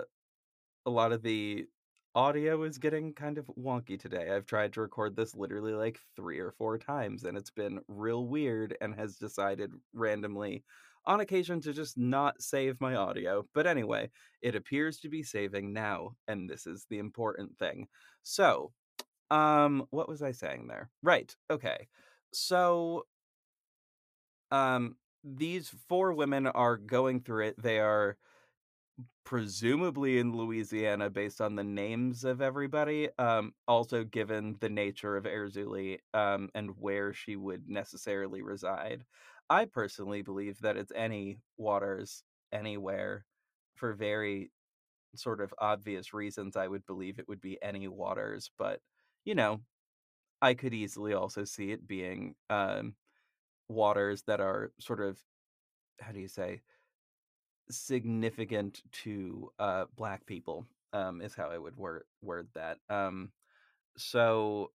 a 0.85 0.89
lot 0.91 1.11
of 1.13 1.23
the 1.23 1.67
audio 2.15 2.63
is 2.63 2.77
getting 2.77 3.13
kind 3.13 3.37
of 3.37 3.45
wonky 3.57 3.99
today. 3.99 4.29
I've 4.31 4.45
tried 4.45 4.73
to 4.73 4.81
record 4.81 5.15
this 5.15 5.35
literally 5.35 5.73
like 5.73 5.99
3 6.15 6.39
or 6.39 6.51
4 6.51 6.77
times, 6.77 7.23
and 7.23 7.37
it's 7.37 7.49
been 7.51 7.81
real 7.87 8.27
weird 8.27 8.75
and 8.81 8.93
has 8.95 9.17
decided 9.17 9.71
randomly 9.93 10.63
on 11.05 11.19
occasion 11.21 11.61
to 11.61 11.73
just 11.73 11.97
not 11.97 12.41
save 12.41 12.79
my 12.81 12.95
audio. 12.95 13.47
But 13.53 13.67
anyway, 13.67 14.11
it 14.41 14.55
appears 14.55 14.99
to 15.01 15.09
be 15.09 15.23
saving 15.23 15.73
now, 15.73 16.15
and 16.27 16.49
this 16.49 16.67
is 16.67 16.85
the 16.89 16.99
important 16.99 17.57
thing. 17.57 17.87
So, 18.23 18.73
um, 19.31 19.87
what 19.91 20.09
was 20.09 20.21
I 20.21 20.31
saying 20.31 20.67
there? 20.67 20.91
Right, 21.03 21.35
okay. 21.49 21.87
So, 22.33 23.05
um, 24.51 24.97
these 25.23 25.69
4 25.87 26.13
women 26.13 26.47
are 26.47 26.77
going 26.77 27.21
through 27.21 27.47
it. 27.47 27.61
They 27.61 27.79
are 27.79 28.17
presumably 29.23 30.17
in 30.19 30.35
Louisiana 30.35 31.09
based 31.09 31.41
on 31.41 31.55
the 31.55 31.63
names 31.63 32.23
of 32.23 32.41
everybody, 32.41 33.09
um, 33.17 33.53
also 33.67 34.03
given 34.03 34.57
the 34.59 34.69
nature 34.69 35.15
of 35.17 35.25
Erzulie, 35.25 35.99
um, 36.13 36.49
and 36.55 36.77
where 36.77 37.13
she 37.13 37.35
would 37.35 37.69
necessarily 37.69 38.41
reside. 38.41 39.05
I 39.49 39.65
personally 39.65 40.21
believe 40.21 40.59
that 40.61 40.77
it's 40.77 40.91
any 40.95 41.39
waters, 41.57 42.23
anywhere, 42.51 43.25
for 43.75 43.93
very 43.93 44.51
sort 45.15 45.41
of 45.41 45.53
obvious 45.59 46.13
reasons, 46.13 46.55
I 46.57 46.67
would 46.67 46.85
believe 46.85 47.19
it 47.19 47.27
would 47.27 47.41
be 47.41 47.61
any 47.63 47.87
waters, 47.87 48.51
but, 48.57 48.81
you 49.25 49.35
know, 49.35 49.61
I 50.41 50.53
could 50.55 50.73
easily 50.73 51.13
also 51.13 51.45
see 51.45 51.71
it 51.71 51.87
being, 51.87 52.35
um, 52.49 52.95
waters 53.69 54.23
that 54.23 54.41
are 54.41 54.73
sort 54.79 55.01
of 55.01 55.23
how 55.99 56.11
do 56.11 56.19
you 56.19 56.27
say? 56.27 56.61
Significant 57.69 58.81
to, 59.03 59.49
uh, 59.57 59.85
Black 59.95 60.25
people, 60.25 60.65
um, 60.91 61.21
is 61.21 61.33
how 61.35 61.49
I 61.49 61.57
would 61.57 61.77
word 61.77 62.03
word 62.21 62.49
that, 62.53 62.79
um, 62.89 63.31
so 63.97 64.71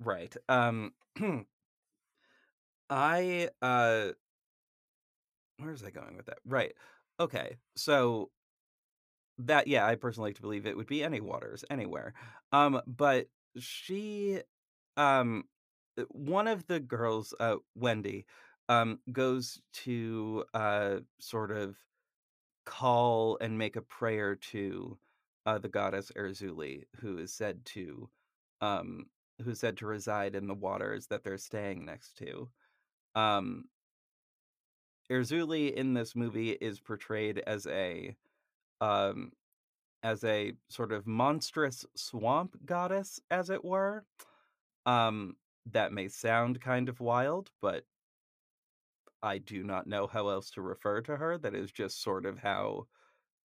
right, 0.00 0.36
um, 0.48 0.94
I, 2.90 3.50
uh 3.62 4.12
where 5.58 5.72
is 5.72 5.82
I 5.82 5.90
going 5.90 6.16
with 6.16 6.26
that? 6.26 6.38
Right, 6.44 6.74
okay, 7.20 7.56
so 7.76 8.30
that 9.38 9.66
yeah, 9.68 9.86
I 9.86 9.94
personally 9.94 10.30
like 10.30 10.36
to 10.36 10.42
believe 10.42 10.66
it 10.66 10.76
would 10.76 10.86
be 10.86 11.04
any 11.04 11.20
waters, 11.20 11.64
anywhere, 11.70 12.14
um, 12.52 12.80
but 12.86 13.28
she, 13.58 14.40
um 14.96 15.44
uh, 15.98 16.04
one 16.10 16.48
of 16.48 16.66
the 16.68 16.80
girls, 16.80 17.34
uh, 17.40 17.56
Wendy, 17.74 18.26
um, 18.68 19.00
goes 19.12 19.60
to, 19.74 20.44
uh, 20.54 20.98
sort 21.20 21.50
of 21.52 21.76
call 22.68 23.38
and 23.40 23.58
make 23.58 23.76
a 23.76 23.82
prayer 23.82 24.36
to, 24.36 24.98
uh, 25.46 25.58
the 25.58 25.68
goddess 25.68 26.12
Erzulie, 26.16 26.84
who 27.00 27.18
is 27.18 27.32
said 27.32 27.64
to, 27.66 28.08
um 28.60 29.06
who's 29.44 29.60
said 29.60 29.76
to 29.78 29.86
reside 29.86 30.34
in 30.34 30.48
the 30.48 30.54
waters 30.54 31.06
that 31.08 31.24
they're 31.24 31.38
staying 31.38 31.84
next 31.84 32.16
to. 32.18 32.50
Um 33.14 33.68
Erzulie 35.10 35.72
in 35.72 35.94
this 35.94 36.14
movie 36.14 36.52
is 36.52 36.80
portrayed 36.80 37.38
as 37.46 37.66
a, 37.66 38.14
um 38.80 39.32
as 40.02 40.22
a 40.24 40.52
sort 40.68 40.92
of 40.92 41.06
monstrous 41.06 41.84
swamp 41.96 42.56
goddess, 42.64 43.20
as 43.30 43.50
it 43.50 43.64
were. 43.64 44.04
Um, 44.86 45.36
that 45.72 45.92
may 45.92 46.08
sound 46.08 46.60
kind 46.60 46.88
of 46.88 47.00
wild, 47.00 47.50
but 47.60 47.84
I 49.22 49.38
do 49.38 49.62
not 49.64 49.86
know 49.86 50.06
how 50.06 50.28
else 50.28 50.50
to 50.52 50.62
refer 50.62 51.00
to 51.02 51.16
her. 51.16 51.38
That 51.38 51.54
is 51.54 51.72
just 51.72 52.02
sort 52.02 52.26
of 52.26 52.38
how 52.38 52.86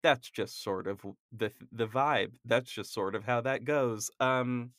that's 0.03 0.31
just 0.31 0.63
sort 0.63 0.87
of 0.89 1.03
the 1.33 1.53
the 1.73 1.89
vibe. 1.89 2.35
That's 2.45 2.73
just 2.73 2.93
sort 2.95 3.15
of 3.17 3.25
how 3.25 3.43
that 3.43 3.65
goes. 3.65 4.11
Um 4.21 4.73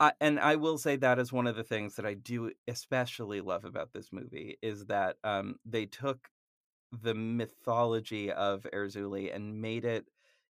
I 0.00 0.12
and 0.20 0.38
I 0.40 0.56
will 0.56 0.78
say 0.78 0.96
that 0.96 1.18
is 1.18 1.32
one 1.32 1.46
of 1.46 1.56
the 1.56 1.64
things 1.64 1.96
that 1.96 2.06
I 2.06 2.14
do 2.14 2.52
especially 2.66 3.40
love 3.40 3.64
about 3.64 3.92
this 3.92 4.12
movie 4.12 4.58
is 4.62 4.86
that, 4.86 5.16
um, 5.24 5.56
they 5.64 5.86
took 5.86 6.28
the 6.92 7.14
mythology 7.14 8.32
of 8.32 8.66
Erzuli 8.72 9.34
and 9.34 9.60
made 9.62 9.84
it 9.84 10.08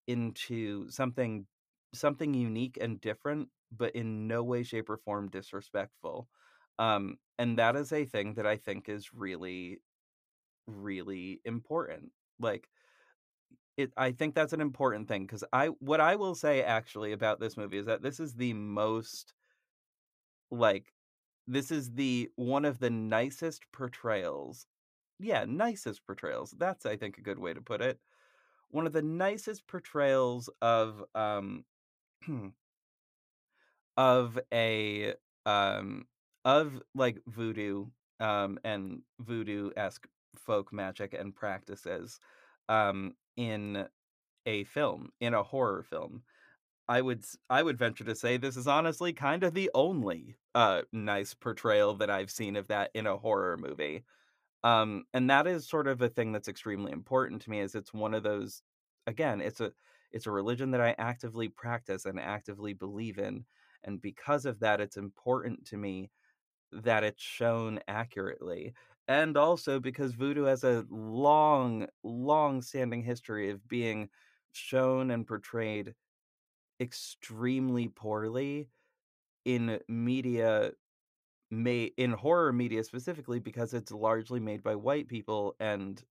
into 0.07 0.89
something 0.91 1.47
something 1.93 2.33
unique 2.33 2.77
and 2.81 3.01
different, 3.01 3.49
but 3.71 3.95
in 3.95 4.27
no 4.27 4.43
way, 4.43 4.63
shape, 4.63 4.89
or 4.89 4.97
form 4.97 5.29
disrespectful. 5.29 6.29
Um, 6.79 7.17
and 7.39 7.57
that 7.59 7.75
is 7.75 7.91
a 7.91 8.05
thing 8.05 8.35
that 8.35 8.47
I 8.47 8.57
think 8.57 8.89
is 8.89 9.13
really, 9.13 9.79
really 10.67 11.41
important. 11.45 12.11
Like, 12.39 12.69
it 13.77 13.91
I 13.95 14.11
think 14.11 14.33
that's 14.35 14.53
an 14.53 14.61
important 14.61 15.07
thing 15.07 15.25
because 15.25 15.43
I 15.53 15.67
what 15.67 16.01
I 16.01 16.15
will 16.15 16.35
say 16.35 16.63
actually 16.63 17.11
about 17.11 17.39
this 17.39 17.57
movie 17.57 17.77
is 17.77 17.85
that 17.85 18.01
this 18.01 18.19
is 18.19 18.33
the 18.33 18.53
most 18.53 19.33
like 20.51 20.93
this 21.47 21.71
is 21.71 21.91
the 21.93 22.29
one 22.35 22.65
of 22.65 22.79
the 22.79 22.89
nicest 22.89 23.63
portrayals 23.71 24.65
yeah, 25.21 25.45
nicest 25.47 26.05
portrayals. 26.05 26.55
That's 26.57 26.85
I 26.85 26.95
think 26.95 27.17
a 27.17 27.21
good 27.21 27.39
way 27.39 27.53
to 27.53 27.61
put 27.61 27.81
it. 27.81 27.99
One 28.69 28.87
of 28.87 28.93
the 28.93 29.01
nicest 29.01 29.67
portrayals 29.67 30.49
of 30.61 31.03
um 31.15 31.65
of 33.97 34.39
a 34.53 35.13
um 35.45 36.05
of 36.47 36.81
like 36.95 37.21
voodoo 37.27 37.87
um 38.21 38.59
and 38.65 39.03
voodoo-esque 39.21 40.07
folk 40.37 40.73
magic 40.73 41.13
and 41.13 41.35
practices 41.35 42.19
um 42.69 43.15
in 43.37 43.87
a 44.47 44.63
film, 44.65 45.11
in 45.21 45.33
a 45.35 45.43
horror 45.43 45.83
film. 45.83 46.23
I 46.89 47.01
would 47.01 47.25
I 47.49 47.63
would 47.63 47.77
venture 47.77 48.03
to 48.05 48.15
say 48.15 48.37
this 48.37 48.57
is 48.57 48.67
honestly 48.67 49.13
kind 49.13 49.43
of 49.43 49.53
the 49.53 49.69
only, 49.73 50.37
uh, 50.55 50.83
nice 50.93 51.33
portrayal 51.33 51.95
that 51.95 52.09
I've 52.09 52.31
seen 52.31 52.55
of 52.55 52.67
that 52.67 52.91
in 52.93 53.07
a 53.07 53.17
horror 53.17 53.57
movie. 53.57 54.05
Um, 54.63 55.05
and 55.13 55.29
that 55.29 55.47
is 55.47 55.67
sort 55.69 55.87
of 55.87 56.01
a 56.01 56.09
thing 56.09 56.31
that's 56.31 56.47
extremely 56.47 56.91
important 56.91 57.41
to 57.43 57.49
me 57.51 57.59
is 57.59 57.75
it's 57.75 57.93
one 57.93 58.13
of 58.13 58.23
those 58.23 58.63
again, 59.07 59.41
it's 59.41 59.61
a 59.61 59.73
it's 60.11 60.27
a 60.27 60.31
religion 60.31 60.71
that 60.71 60.81
I 60.81 60.95
actively 60.97 61.49
practice 61.49 62.05
and 62.05 62.19
actively 62.19 62.73
believe 62.73 63.19
in, 63.19 63.45
and 63.83 64.01
because 64.01 64.45
of 64.45 64.59
that, 64.61 64.81
it's 64.81 64.97
important 64.97 65.65
to 65.67 65.77
me 65.77 66.11
that 66.71 67.03
it's 67.03 67.23
shown 67.23 67.79
accurately. 67.87 68.73
And 69.07 69.37
also 69.37 69.79
because 69.79 70.13
voodoo 70.13 70.43
has 70.43 70.63
a 70.63 70.85
long, 70.89 71.87
long-standing 72.03 73.03
history 73.03 73.49
of 73.49 73.67
being 73.67 74.09
shown 74.51 75.11
and 75.11 75.25
portrayed 75.25 75.95
extremely 76.79 77.87
poorly 77.89 78.69
in 79.45 79.79
media 79.87 80.71
made 81.51 81.93
in 81.97 82.11
horror 82.11 82.53
media 82.53 82.83
specifically 82.83 83.39
because 83.39 83.73
it's 83.73 83.91
largely 83.91 84.39
made 84.39 84.63
by 84.63 84.75
white 84.75 85.07
people 85.07 85.55
and 85.59 86.03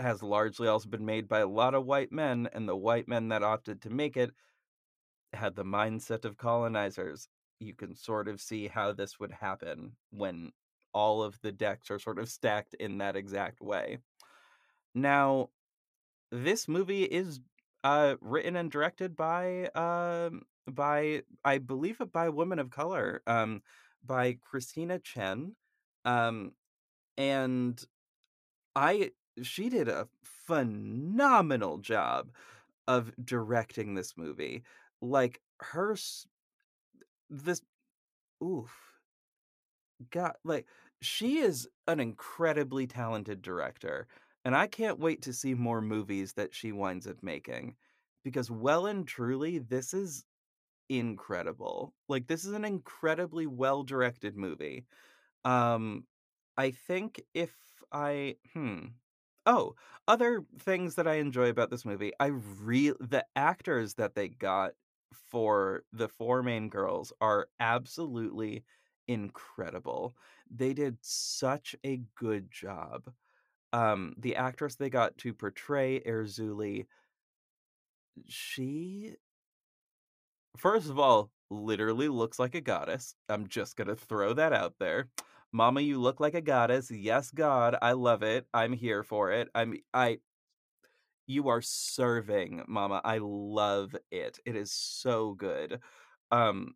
has 0.00 0.22
largely 0.22 0.68
also 0.68 0.88
been 0.88 1.04
made 1.04 1.28
by 1.28 1.40
a 1.40 1.46
lot 1.48 1.74
of 1.74 1.86
white 1.86 2.12
men, 2.12 2.48
and 2.52 2.68
the 2.68 2.76
white 2.76 3.08
men 3.08 3.28
that 3.28 3.42
opted 3.42 3.80
to 3.82 3.90
make 3.90 4.16
it 4.16 4.30
had 5.32 5.54
the 5.56 5.64
mindset 5.64 6.24
of 6.24 6.36
colonizers. 6.36 7.28
You 7.60 7.74
can 7.74 7.94
sort 7.94 8.28
of 8.28 8.40
see 8.40 8.68
how 8.68 8.92
this 8.92 9.18
would 9.18 9.32
happen 9.32 9.92
when 10.10 10.52
all 10.92 11.22
of 11.22 11.40
the 11.42 11.52
decks 11.52 11.90
are 11.90 11.98
sort 11.98 12.18
of 12.18 12.28
stacked 12.28 12.74
in 12.74 12.98
that 12.98 13.16
exact 13.16 13.60
way. 13.60 13.98
Now, 14.94 15.50
this 16.30 16.68
movie 16.68 17.04
is 17.04 17.40
uh 17.84 18.16
written 18.20 18.56
and 18.56 18.70
directed 18.70 19.14
by 19.14 19.66
um 19.68 20.42
by 20.66 21.22
I 21.44 21.58
believe 21.58 22.00
it 22.00 22.12
by 22.12 22.28
women 22.28 22.58
of 22.58 22.70
color, 22.70 23.22
um 23.26 23.62
by 24.04 24.38
Christina 24.44 24.98
Chen. 24.98 25.54
Um 26.04 26.52
and 27.16 27.82
I 28.74 29.12
she 29.42 29.68
did 29.68 29.88
a 29.88 30.08
phenomenal 30.24 31.78
job 31.78 32.30
of 32.86 33.12
directing 33.22 33.94
this 33.94 34.16
movie. 34.16 34.64
Like 35.00 35.40
her 35.60 35.96
this 37.30 37.62
oof. 38.42 38.70
God, 40.10 40.34
like 40.44 40.66
she 41.00 41.38
is 41.38 41.68
an 41.86 42.00
incredibly 42.00 42.86
talented 42.86 43.42
director. 43.42 44.06
and 44.44 44.56
I 44.56 44.66
can't 44.66 44.98
wait 44.98 45.22
to 45.22 45.32
see 45.32 45.54
more 45.54 45.80
movies 45.80 46.32
that 46.34 46.54
she 46.54 46.72
winds 46.72 47.06
up 47.06 47.22
making, 47.22 47.76
because 48.24 48.50
well 48.50 48.86
and 48.86 49.06
truly, 49.06 49.58
this 49.58 49.92
is 49.94 50.24
incredible. 50.88 51.94
Like, 52.08 52.28
this 52.28 52.44
is 52.44 52.52
an 52.52 52.64
incredibly 52.64 53.46
well-directed 53.46 54.36
movie. 54.36 54.86
Um, 55.44 56.06
I 56.58 56.72
think 56.72 57.22
if 57.34 57.52
I 57.92 58.36
hmm. 58.54 58.86
Oh, 59.46 59.74
other 60.08 60.44
things 60.60 60.96
that 60.96 61.08
I 61.08 61.14
enjoy 61.16 61.48
about 61.50 61.70
this 61.70 61.84
movie, 61.84 62.12
I 62.20 62.28
rea 62.28 62.92
the 63.00 63.24
actors 63.36 63.94
that 63.94 64.14
they 64.14 64.28
got 64.28 64.72
for 65.12 65.84
the 65.92 66.08
4 66.08 66.42
main 66.42 66.68
girls 66.68 67.12
are 67.20 67.48
absolutely 67.60 68.64
incredible. 69.06 70.14
They 70.50 70.74
did 70.74 70.98
such 71.00 71.74
a 71.84 72.02
good 72.16 72.50
job. 72.50 73.12
Um, 73.72 74.14
the 74.18 74.36
actress 74.36 74.76
they 74.76 74.90
got 74.90 75.18
to 75.18 75.34
portray 75.34 76.00
Erzulie 76.00 76.86
she 78.28 79.16
first 80.56 80.88
of 80.90 80.98
all, 80.98 81.30
literally 81.50 82.08
looks 82.08 82.38
like 82.38 82.54
a 82.54 82.60
goddess. 82.60 83.14
I'm 83.28 83.46
just 83.48 83.76
gonna 83.76 83.96
throw 83.96 84.34
that 84.34 84.52
out 84.52 84.74
there. 84.78 85.08
Mama, 85.52 85.80
you 85.80 85.98
look 85.98 86.20
like 86.20 86.34
a 86.34 86.40
goddess. 86.42 86.90
Yes, 86.90 87.30
God, 87.30 87.76
I 87.80 87.92
love 87.92 88.22
it. 88.22 88.46
I'm 88.52 88.72
here 88.74 89.02
for 89.02 89.32
it. 89.32 89.48
I'm 89.54 89.76
I 89.94 90.18
you 91.28 91.48
are 91.48 91.62
serving, 91.62 92.64
mama. 92.66 93.00
I 93.04 93.18
love 93.22 93.94
it. 94.10 94.40
It 94.44 94.56
is 94.56 94.72
so 94.72 95.34
good. 95.34 95.80
Um, 96.32 96.74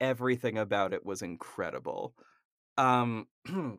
everything 0.00 0.58
about 0.58 0.94
it 0.94 1.06
was 1.06 1.22
incredible. 1.22 2.14
Um, 2.78 3.28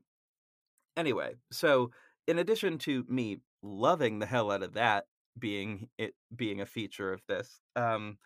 anyway, 0.97 1.35
so 1.51 1.91
in 2.27 2.39
addition 2.39 2.77
to 2.79 3.05
me 3.09 3.39
loving 3.61 4.19
the 4.19 4.25
hell 4.25 4.51
out 4.51 4.63
of 4.63 4.73
that 4.73 5.05
being 5.37 5.89
it 5.97 6.13
being 6.35 6.61
a 6.61 6.65
feature 6.65 7.11
of 7.11 7.21
this, 7.27 7.59
um, 7.75 8.17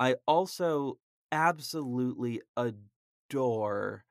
I 0.00 0.16
also 0.26 0.98
absolutely 1.32 2.40
adore 2.56 4.04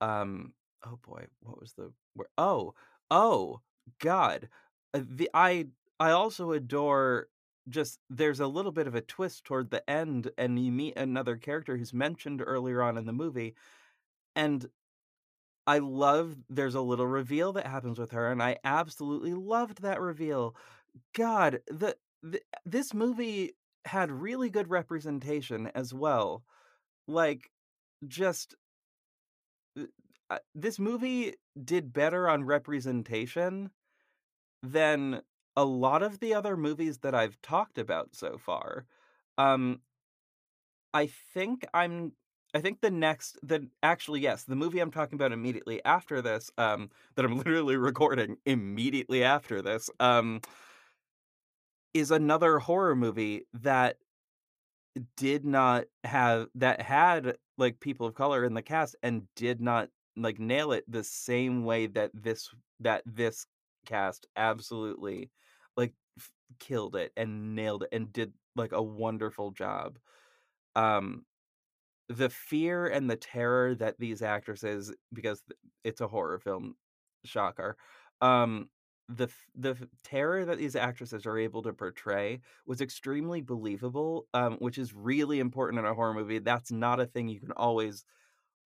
um, 0.00 0.52
oh 0.84 0.98
boy, 1.06 1.26
what 1.42 1.60
was 1.60 1.74
the 1.74 1.92
word? 2.16 2.28
Oh, 2.38 2.74
oh, 3.10 3.60
God. 4.00 4.48
Uh, 4.94 5.00
the 5.08 5.30
I 5.34 5.66
I 6.02 6.10
also 6.10 6.50
adore 6.50 7.28
just 7.68 8.00
there's 8.10 8.40
a 8.40 8.48
little 8.48 8.72
bit 8.72 8.88
of 8.88 8.96
a 8.96 9.00
twist 9.00 9.44
toward 9.44 9.70
the 9.70 9.88
end, 9.88 10.32
and 10.36 10.58
you 10.58 10.72
meet 10.72 10.96
another 10.98 11.36
character 11.36 11.76
who's 11.76 11.94
mentioned 11.94 12.42
earlier 12.44 12.82
on 12.82 12.98
in 12.98 13.06
the 13.06 13.12
movie, 13.12 13.54
and 14.34 14.68
I 15.64 15.78
love 15.78 16.34
there's 16.48 16.74
a 16.74 16.80
little 16.80 17.06
reveal 17.06 17.52
that 17.52 17.68
happens 17.68 18.00
with 18.00 18.10
her, 18.10 18.32
and 18.32 18.42
I 18.42 18.56
absolutely 18.64 19.32
loved 19.32 19.82
that 19.82 20.00
reveal. 20.00 20.56
God, 21.14 21.60
the, 21.68 21.96
the 22.20 22.40
this 22.66 22.92
movie 22.92 23.52
had 23.84 24.10
really 24.10 24.50
good 24.50 24.70
representation 24.70 25.70
as 25.72 25.94
well. 25.94 26.42
Like, 27.06 27.52
just 28.08 28.56
uh, 29.78 29.84
uh, 30.30 30.38
this 30.52 30.80
movie 30.80 31.34
did 31.64 31.92
better 31.92 32.28
on 32.28 32.42
representation 32.42 33.70
than 34.64 35.22
a 35.56 35.64
lot 35.64 36.02
of 36.02 36.20
the 36.20 36.34
other 36.34 36.56
movies 36.56 36.98
that 36.98 37.14
I've 37.14 37.40
talked 37.42 37.78
about 37.78 38.14
so 38.14 38.38
far. 38.38 38.86
Um, 39.38 39.80
I 40.94 41.06
think 41.06 41.64
I'm 41.74 42.12
I 42.54 42.60
think 42.60 42.80
the 42.82 42.90
next 42.90 43.38
the 43.42 43.68
actually 43.82 44.20
yes, 44.20 44.44
the 44.44 44.56
movie 44.56 44.80
I'm 44.80 44.90
talking 44.90 45.14
about 45.14 45.32
immediately 45.32 45.82
after 45.84 46.20
this, 46.20 46.50
um, 46.58 46.90
that 47.14 47.24
I'm 47.24 47.36
literally 47.38 47.76
recording 47.76 48.36
immediately 48.44 49.24
after 49.24 49.62
this, 49.62 49.88
um, 50.00 50.40
is 51.94 52.10
another 52.10 52.58
horror 52.58 52.96
movie 52.96 53.46
that 53.52 53.98
did 55.16 55.44
not 55.44 55.84
have 56.04 56.48
that 56.54 56.80
had 56.82 57.36
like 57.56 57.80
people 57.80 58.06
of 58.06 58.14
color 58.14 58.44
in 58.44 58.54
the 58.54 58.62
cast 58.62 58.96
and 59.02 59.26
did 59.34 59.60
not 59.60 59.88
like 60.16 60.38
nail 60.38 60.72
it 60.72 60.84
the 60.86 61.02
same 61.04 61.64
way 61.64 61.86
that 61.86 62.10
this 62.14 62.50
that 62.80 63.02
this 63.06 63.46
cast 63.86 64.26
absolutely 64.36 65.30
killed 66.58 66.96
it 66.96 67.12
and 67.16 67.54
nailed 67.54 67.84
it 67.84 67.88
and 67.92 68.12
did 68.12 68.32
like 68.56 68.72
a 68.72 68.82
wonderful 68.82 69.50
job. 69.50 69.98
Um 70.76 71.24
the 72.08 72.28
fear 72.28 72.86
and 72.86 73.08
the 73.10 73.16
terror 73.16 73.74
that 73.74 73.98
these 73.98 74.22
actresses 74.22 74.92
because 75.12 75.42
it's 75.84 76.00
a 76.00 76.08
horror 76.08 76.38
film 76.38 76.74
shocker 77.24 77.76
um 78.20 78.68
the 79.08 79.28
the 79.54 79.76
terror 80.04 80.44
that 80.44 80.58
these 80.58 80.76
actresses 80.76 81.26
are 81.26 81.38
able 81.38 81.62
to 81.62 81.72
portray 81.72 82.40
was 82.66 82.80
extremely 82.80 83.40
believable 83.40 84.26
um 84.34 84.56
which 84.58 84.78
is 84.78 84.94
really 84.94 85.40
important 85.40 85.78
in 85.78 85.86
a 85.86 85.94
horror 85.94 86.14
movie 86.14 86.38
that's 86.38 86.70
not 86.72 87.00
a 87.00 87.06
thing 87.06 87.28
you 87.28 87.40
can 87.40 87.52
always 87.52 88.04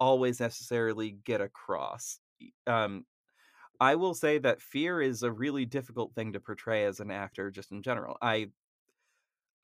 always 0.00 0.40
necessarily 0.40 1.12
get 1.24 1.40
across 1.40 2.20
um 2.66 3.04
i 3.80 3.94
will 3.94 4.14
say 4.14 4.38
that 4.38 4.60
fear 4.60 5.00
is 5.00 5.22
a 5.22 5.30
really 5.30 5.64
difficult 5.64 6.14
thing 6.14 6.32
to 6.32 6.40
portray 6.40 6.84
as 6.84 7.00
an 7.00 7.10
actor 7.10 7.50
just 7.50 7.72
in 7.72 7.82
general 7.82 8.16
i 8.22 8.48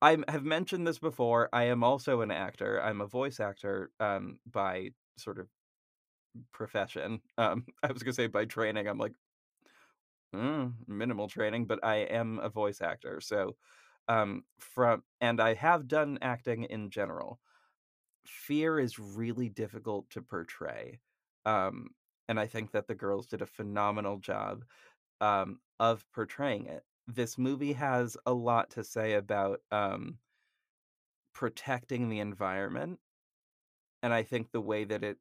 I 0.03 0.19
have 0.27 0.45
mentioned 0.45 0.85
this 0.85 0.99
before. 0.99 1.49
I 1.53 1.67
am 1.67 1.85
also 1.85 2.23
an 2.23 2.33
actor. 2.33 2.83
I'm 2.83 3.01
a 3.01 3.07
voice 3.07 3.39
actor 3.39 3.93
um, 4.01 4.41
by 4.51 4.91
sort 5.17 5.39
of 5.39 5.47
profession. 6.53 7.21
Um, 7.39 7.65
I 7.83 7.93
was 7.93 8.03
gonna 8.03 8.13
say 8.13 8.27
by 8.27 8.45
training. 8.45 8.89
I'm 8.89 8.99
like 8.99 9.15
mm, 10.35 10.73
minimal 10.89 11.29
training, 11.29 11.67
but 11.67 11.85
I 11.85 11.97
am 11.97 12.41
a 12.41 12.49
voice 12.49 12.81
actor. 12.81 13.21
So 13.21 13.57
um, 14.09 14.45
from 14.59 15.03
and 15.21 15.41
I 15.41 15.55
have 15.55 15.89
done 15.89 16.19
acting 16.21 16.65
in 16.65 16.91
general. 16.91 17.39
Fear 18.27 18.81
is 18.81 18.99
really 18.99 19.49
difficult 19.49 20.09
to 20.11 20.23
portray, 20.23 21.01
um, 21.45 21.91
and 22.33 22.41
I 22.41 22.47
think 22.47 22.71
that 22.71 22.87
the 22.87 22.95
girls 22.95 23.27
did 23.27 23.43
a 23.43 23.47
phenomenal 23.47 24.17
job 24.17 24.65
um, 25.21 25.59
of 25.79 26.03
portraying 26.15 26.65
it. 26.65 26.83
This 27.07 27.37
movie 27.37 27.75
has 27.75 28.17
a 28.25 28.33
lot 28.33 28.71
to 28.71 28.83
say 28.83 29.13
about 29.13 29.61
um, 29.71 30.17
protecting 31.35 32.09
the 32.09 32.21
environment, 32.21 33.01
and 34.03 34.15
I 34.15 34.23
think 34.23 34.51
the 34.51 34.63
way 34.63 34.85
that 34.85 35.05
it 35.05 35.19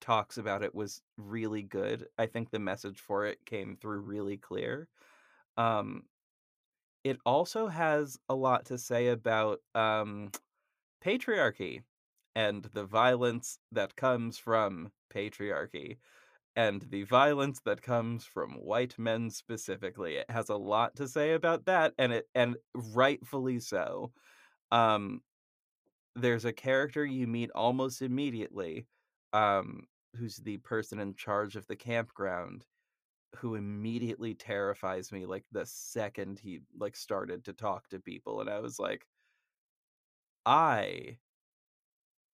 talks 0.00 0.38
about 0.38 0.62
it 0.62 0.74
was 0.74 1.02
really 1.18 1.62
good. 1.62 2.06
I 2.16 2.24
think 2.24 2.50
the 2.50 2.58
message 2.58 3.00
for 3.00 3.26
it 3.26 3.44
came 3.44 3.76
through 3.76 4.00
really 4.00 4.38
clear. 4.38 4.88
Um, 5.58 6.04
it 7.04 7.18
also 7.26 7.66
has 7.66 8.18
a 8.30 8.34
lot 8.34 8.64
to 8.66 8.78
say 8.78 9.08
about 9.08 9.58
um, 9.74 10.30
patriarchy 11.04 11.82
and 12.34 12.64
the 12.72 12.84
violence 12.84 13.58
that 13.72 13.94
comes 13.94 14.38
from 14.38 14.90
patriarchy 15.14 15.98
and 16.56 16.82
the 16.82 17.04
violence 17.04 17.60
that 17.62 17.82
comes 17.82 18.24
from 18.24 18.52
white 18.54 18.98
men 18.98 19.30
specifically. 19.30 20.16
It 20.16 20.30
has 20.30 20.48
a 20.48 20.56
lot 20.56 20.96
to 20.96 21.08
say 21.08 21.32
about 21.34 21.66
that 21.66 21.94
and 21.98 22.12
it 22.12 22.28
and 22.34 22.56
rightfully 22.74 23.60
so. 23.60 24.12
Um 24.72 25.22
there's 26.14 26.44
a 26.44 26.52
character 26.52 27.04
you 27.04 27.26
meet 27.26 27.50
almost 27.54 28.02
immediately, 28.02 28.86
um, 29.32 29.84
who's 30.16 30.36
the 30.38 30.56
person 30.58 30.98
in 30.98 31.14
charge 31.14 31.56
of 31.56 31.66
the 31.66 31.76
campground, 31.76 32.66
who 33.36 33.54
immediately 33.56 34.34
terrifies 34.34 35.12
me, 35.12 35.26
like, 35.26 35.46
the 35.52 35.66
second 35.66 36.38
he, 36.40 36.60
like, 36.76 36.96
started 36.96 37.44
to 37.46 37.52
talk 37.54 37.88
to 37.90 38.00
people, 38.00 38.40
and 38.40 38.50
I 38.50 38.60
was 38.60 38.78
like, 38.80 39.06
"I 40.46 41.18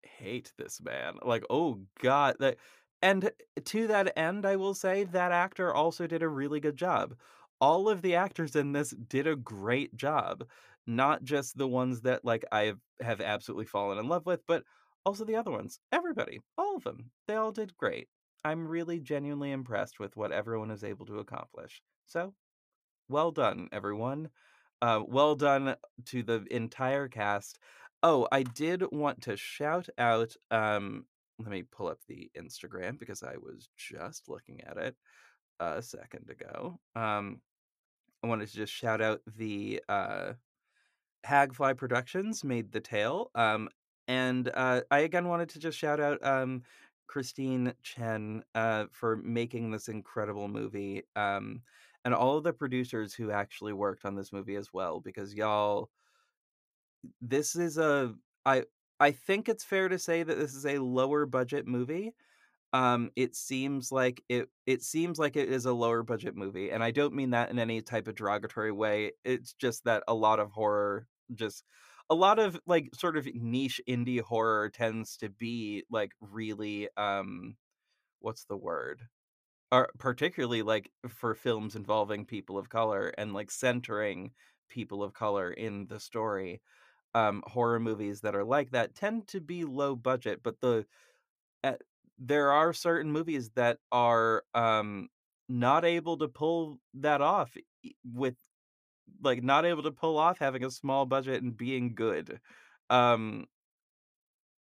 hate 0.03 0.53
this 0.57 0.81
man." 0.81 1.17
Like, 1.23 1.43
oh 1.49 1.86
god, 1.99 2.38
that 2.39 2.57
and 3.01 3.31
to 3.65 3.87
that 3.87 4.17
end, 4.17 4.45
I 4.45 4.55
will 4.55 4.73
say 4.73 5.03
that 5.05 5.31
actor 5.31 5.73
also 5.73 6.07
did 6.07 6.23
a 6.23 6.29
really 6.29 6.59
good 6.59 6.77
job. 6.77 7.15
All 7.59 7.89
of 7.89 8.01
the 8.01 8.15
actors 8.15 8.55
in 8.55 8.71
this 8.73 8.91
did 8.91 9.27
a 9.27 9.35
great 9.35 9.95
job. 9.95 10.45
Not 10.87 11.23
just 11.23 11.57
the 11.57 11.67
ones 11.67 12.01
that 12.01 12.25
like 12.25 12.43
I 12.51 12.73
have 13.01 13.21
absolutely 13.21 13.65
fallen 13.65 13.97
in 13.97 14.07
love 14.07 14.25
with, 14.25 14.41
but 14.47 14.63
also 15.05 15.25
the 15.25 15.35
other 15.35 15.51
ones. 15.51 15.79
Everybody, 15.91 16.39
all 16.57 16.75
of 16.75 16.83
them. 16.83 17.11
They 17.27 17.35
all 17.35 17.51
did 17.51 17.77
great. 17.77 18.07
I'm 18.43 18.67
really 18.67 18.99
genuinely 18.99 19.51
impressed 19.51 19.99
with 19.99 20.15
what 20.17 20.31
everyone 20.31 20.71
is 20.71 20.83
able 20.83 21.05
to 21.05 21.19
accomplish. 21.19 21.81
So, 22.07 22.33
well 23.09 23.31
done, 23.31 23.69
everyone. 23.71 24.29
Uh, 24.81 25.01
well 25.07 25.35
done 25.35 25.75
to 26.05 26.23
the 26.23 26.45
entire 26.49 27.07
cast. 27.07 27.59
Oh, 28.01 28.27
I 28.31 28.43
did 28.43 28.83
want 28.91 29.21
to 29.23 29.37
shout 29.37 29.87
out. 29.99 30.35
Um, 30.49 31.05
let 31.41 31.51
me 31.51 31.63
pull 31.63 31.88
up 31.88 31.99
the 32.08 32.30
Instagram 32.38 32.97
because 32.99 33.23
I 33.23 33.36
was 33.38 33.69
just 33.77 34.30
looking 34.30 34.62
at 34.62 34.77
it 34.77 34.95
a 35.60 35.82
second 35.82 36.30
ago. 36.30 36.80
Um, 36.95 37.41
I 38.23 38.27
wanted 38.27 38.49
to 38.49 38.56
just 38.56 38.73
shout 38.73 39.01
out 39.01 39.21
the 39.38 39.82
uh, 39.89 40.34
Hagfly 41.25 41.77
Productions 41.77 42.43
made 42.43 42.71
the 42.71 42.80
tale. 42.80 43.32
Um, 43.36 43.69
and 44.08 44.51
uh, 44.54 44.82
I 44.91 44.99
again 44.99 45.27
wanted 45.27 45.49
to 45.49 45.60
just 45.60 45.77
shout 45.77 45.99
out 45.99 46.23
um, 46.25 46.63
Christine 47.08 47.73
Chen 47.84 48.43
uh, 48.56 48.86
for 48.91 49.17
making 49.17 49.71
this 49.71 49.88
incredible 49.88 50.47
movie. 50.47 51.04
Um, 51.15 51.62
and 52.04 52.13
all 52.13 52.38
of 52.38 52.43
the 52.43 52.54
producers 52.54 53.13
who 53.13 53.32
actually 53.32 53.73
worked 53.73 54.06
on 54.06 54.15
this 54.15 54.34
movie 54.34 54.56
as 54.56 54.73
well, 54.73 54.99
because 54.99 55.34
y'all 55.34 55.89
this 57.21 57.56
is 57.56 57.77
a 57.77 58.13
I 58.45 58.63
I 59.01 59.11
think 59.13 59.49
it's 59.49 59.65
fair 59.65 59.89
to 59.89 59.99
say 59.99 60.23
that 60.23 60.37
this 60.39 60.55
is 60.55 60.65
a 60.67 60.79
lower 60.79 61.25
budget 61.27 61.67
movie. 61.67 62.13
Um, 62.73 63.11
it 63.15 63.35
seems 63.35 63.91
like 63.91 64.23
it 64.29 64.49
it 64.67 64.83
seems 64.83 65.19
like 65.19 65.35
it 65.37 65.49
is 65.49 65.65
a 65.65 65.73
lower 65.73 66.03
budget 66.03 66.35
movie, 66.37 66.71
and 66.71 66.83
I 66.83 66.91
don't 66.91 67.15
mean 67.15 67.31
that 67.31 67.51
in 67.51 67.59
any 67.59 67.81
type 67.81 68.07
of 68.07 68.15
derogatory 68.15 68.71
way. 68.73 69.13
It's 69.25 69.53
just 69.55 69.85
that 69.85 70.03
a 70.07 70.15
lot 70.15 70.39
of 70.39 70.51
horror 70.51 71.07
just 71.35 71.65
a 72.09 72.15
lot 72.15 72.39
of 72.39 72.59
like 72.67 72.89
sort 72.95 73.17
of 73.17 73.27
niche 73.35 73.81
indie 73.89 74.21
horror 74.21 74.69
tends 74.69 75.17
to 75.17 75.29
be 75.29 75.85
like 75.91 76.13
really 76.21 76.89
um 76.97 77.57
what's 78.19 78.45
the 78.45 78.57
word? 78.57 79.07
Or 79.71 79.89
particularly 79.99 80.61
like 80.63 80.91
for 81.09 81.33
films 81.35 81.75
involving 81.75 82.25
people 82.25 82.57
of 82.57 82.69
color 82.69 83.13
and 83.17 83.33
like 83.33 83.51
centering 83.51 84.33
people 84.69 85.01
of 85.03 85.13
color 85.13 85.51
in 85.51 85.87
the 85.87 85.99
story. 85.99 86.61
Um 87.13 87.43
horror 87.47 87.80
movies 87.80 88.21
that 88.21 88.36
are 88.36 88.43
like 88.45 88.71
that 88.71 88.95
tend 88.95 89.28
to 89.30 89.41
be 89.41 89.65
low 89.65 89.95
budget, 89.95 90.41
but 90.43 90.62
the 90.62 90.86
uh, 91.63 91.76
there 92.19 92.52
are 92.52 92.74
certain 92.74 93.12
movies 93.12 93.52
that 93.52 93.80
are 93.91 94.43
um 94.56 95.10
not 95.50 95.86
able 95.86 96.17
to 96.17 96.28
pull 96.30 96.80
that 96.95 97.21
off 97.21 97.56
with 98.06 98.38
like 99.24 99.43
not 99.43 99.65
able 99.65 99.84
to 99.84 99.91
pull 99.91 100.17
off 100.17 100.39
having 100.39 100.63
a 100.63 100.71
small 100.71 101.06
budget 101.06 101.43
and 101.43 101.58
being 101.58 101.95
good. 101.95 102.39
Um 102.89 103.47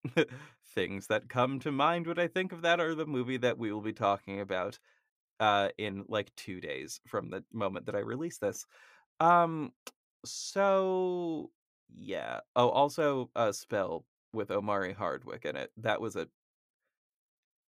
things 0.74 1.06
that 1.08 1.28
come 1.28 1.58
to 1.60 1.72
mind 1.72 2.06
when 2.06 2.18
I 2.18 2.26
think 2.28 2.52
of 2.52 2.62
that 2.62 2.80
are 2.80 2.94
the 2.94 3.06
movie 3.06 3.36
that 3.38 3.58
we 3.58 3.72
will 3.72 3.80
be 3.80 3.92
talking 3.92 4.40
about 4.40 4.78
uh 5.40 5.70
in 5.78 6.04
like 6.08 6.34
2 6.36 6.60
days 6.60 7.00
from 7.08 7.30
the 7.30 7.44
moment 7.52 7.86
that 7.86 7.96
I 7.96 8.00
release 8.00 8.38
this. 8.38 8.66
Um 9.20 9.72
so 10.24 11.52
yeah. 11.94 12.40
Oh, 12.56 12.68
also 12.68 13.30
a 13.34 13.52
spell 13.52 14.06
with 14.32 14.50
Omari 14.50 14.92
Hardwick 14.92 15.44
in 15.44 15.56
it. 15.56 15.72
That 15.76 16.00
was 16.00 16.16
a 16.16 16.28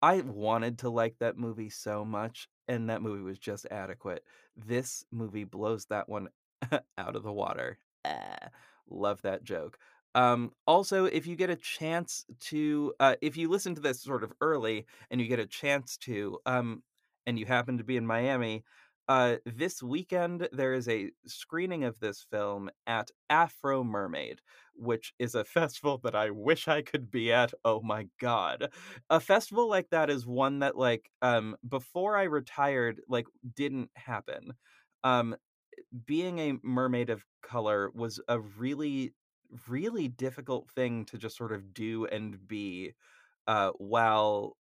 I 0.01 0.21
wanted 0.21 0.79
to 0.79 0.89
like 0.89 1.17
that 1.19 1.38
movie 1.38 1.69
so 1.69 2.05
much, 2.05 2.47
and 2.67 2.89
that 2.89 3.01
movie 3.01 3.21
was 3.23 3.38
just 3.39 3.65
adequate. 3.69 4.23
This 4.55 5.03
movie 5.12 5.43
blows 5.43 5.86
that 5.86 6.08
one 6.08 6.29
out 6.97 7.15
of 7.15 7.23
the 7.23 7.34
water. 7.34 7.79
Ah, 8.05 8.49
love 8.89 9.21
that 9.23 9.43
joke. 9.43 9.77
Um, 10.15 10.53
also, 10.65 11.05
if 11.05 11.27
you 11.27 11.36
get 11.36 11.49
a 11.49 11.55
chance 11.55 12.25
to, 12.41 12.93
uh, 12.99 13.15
if 13.21 13.38
you 13.38 13.49
listen 13.49 13.75
to 13.75 13.82
this 13.82 14.01
sort 14.01 14.23
of 14.23 14.34
early 14.41 14.86
and 15.12 15.21
you 15.21 15.27
get 15.27 15.39
a 15.39 15.45
chance 15.45 15.97
to, 15.97 16.39
um, 16.45 16.84
and 17.27 17.38
you 17.38 17.45
happen 17.45 17.77
to 17.77 17.84
be 17.84 17.97
in 17.97 18.08
Miami, 18.08 18.63
uh, 19.10 19.38
this 19.45 19.84
weekend 19.84 20.48
there 20.54 20.74
is 20.74 20.88
a 20.88 21.12
screening 21.28 21.84
of 21.84 22.00
this 22.00 22.24
film 22.32 22.69
at 22.88 23.12
Afro 23.30 23.84
Mermaid, 23.84 24.41
which 24.76 25.13
is 25.19 25.36
a 25.36 25.43
festival 25.45 26.00
that 26.06 26.15
I 26.15 26.30
wish 26.32 26.69
I 26.69 26.84
could 26.84 27.12
be 27.12 27.34
at. 27.34 27.54
Oh 27.65 27.82
my 27.82 28.08
god. 28.19 28.72
A 29.10 29.19
festival 29.19 29.69
like 29.69 29.89
that 29.91 30.10
is 30.12 30.28
one 30.28 30.60
that 30.60 30.78
like 30.78 31.12
um 31.24 31.58
before 31.67 32.17
I 32.17 32.24
retired 32.24 33.02
like 33.10 33.28
didn't 33.56 33.91
happen. 33.95 34.54
Um 35.04 35.36
being 36.06 36.39
a 36.39 36.60
mermaid 36.63 37.10
of 37.10 37.26
color 37.41 37.91
was 37.93 38.19
a 38.28 38.39
really 38.39 39.13
really 39.67 40.08
difficult 40.08 40.69
thing 40.72 41.06
to 41.06 41.17
just 41.17 41.36
sort 41.38 41.52
of 41.52 41.74
do 41.74 42.06
and 42.06 42.48
be 42.48 42.93
uh 43.48 43.72
while 43.78 44.58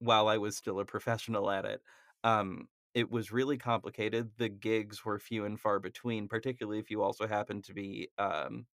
while 0.00 0.28
I 0.28 0.38
was 0.38 0.56
still 0.56 0.80
a 0.80 0.84
professional 0.84 1.50
at 1.50 1.64
it. 1.64 1.82
Um 2.24 2.68
it 2.94 3.10
was 3.10 3.32
really 3.32 3.58
complicated. 3.58 4.32
The 4.38 4.48
gigs 4.48 5.04
were 5.04 5.18
few 5.18 5.44
and 5.44 5.60
far 5.60 5.80
between, 5.80 6.28
particularly 6.28 6.78
if 6.80 6.90
you 6.90 7.02
also 7.02 7.26
happen 7.26 7.62
to 7.62 7.74
be 7.74 8.10
um 8.18 8.66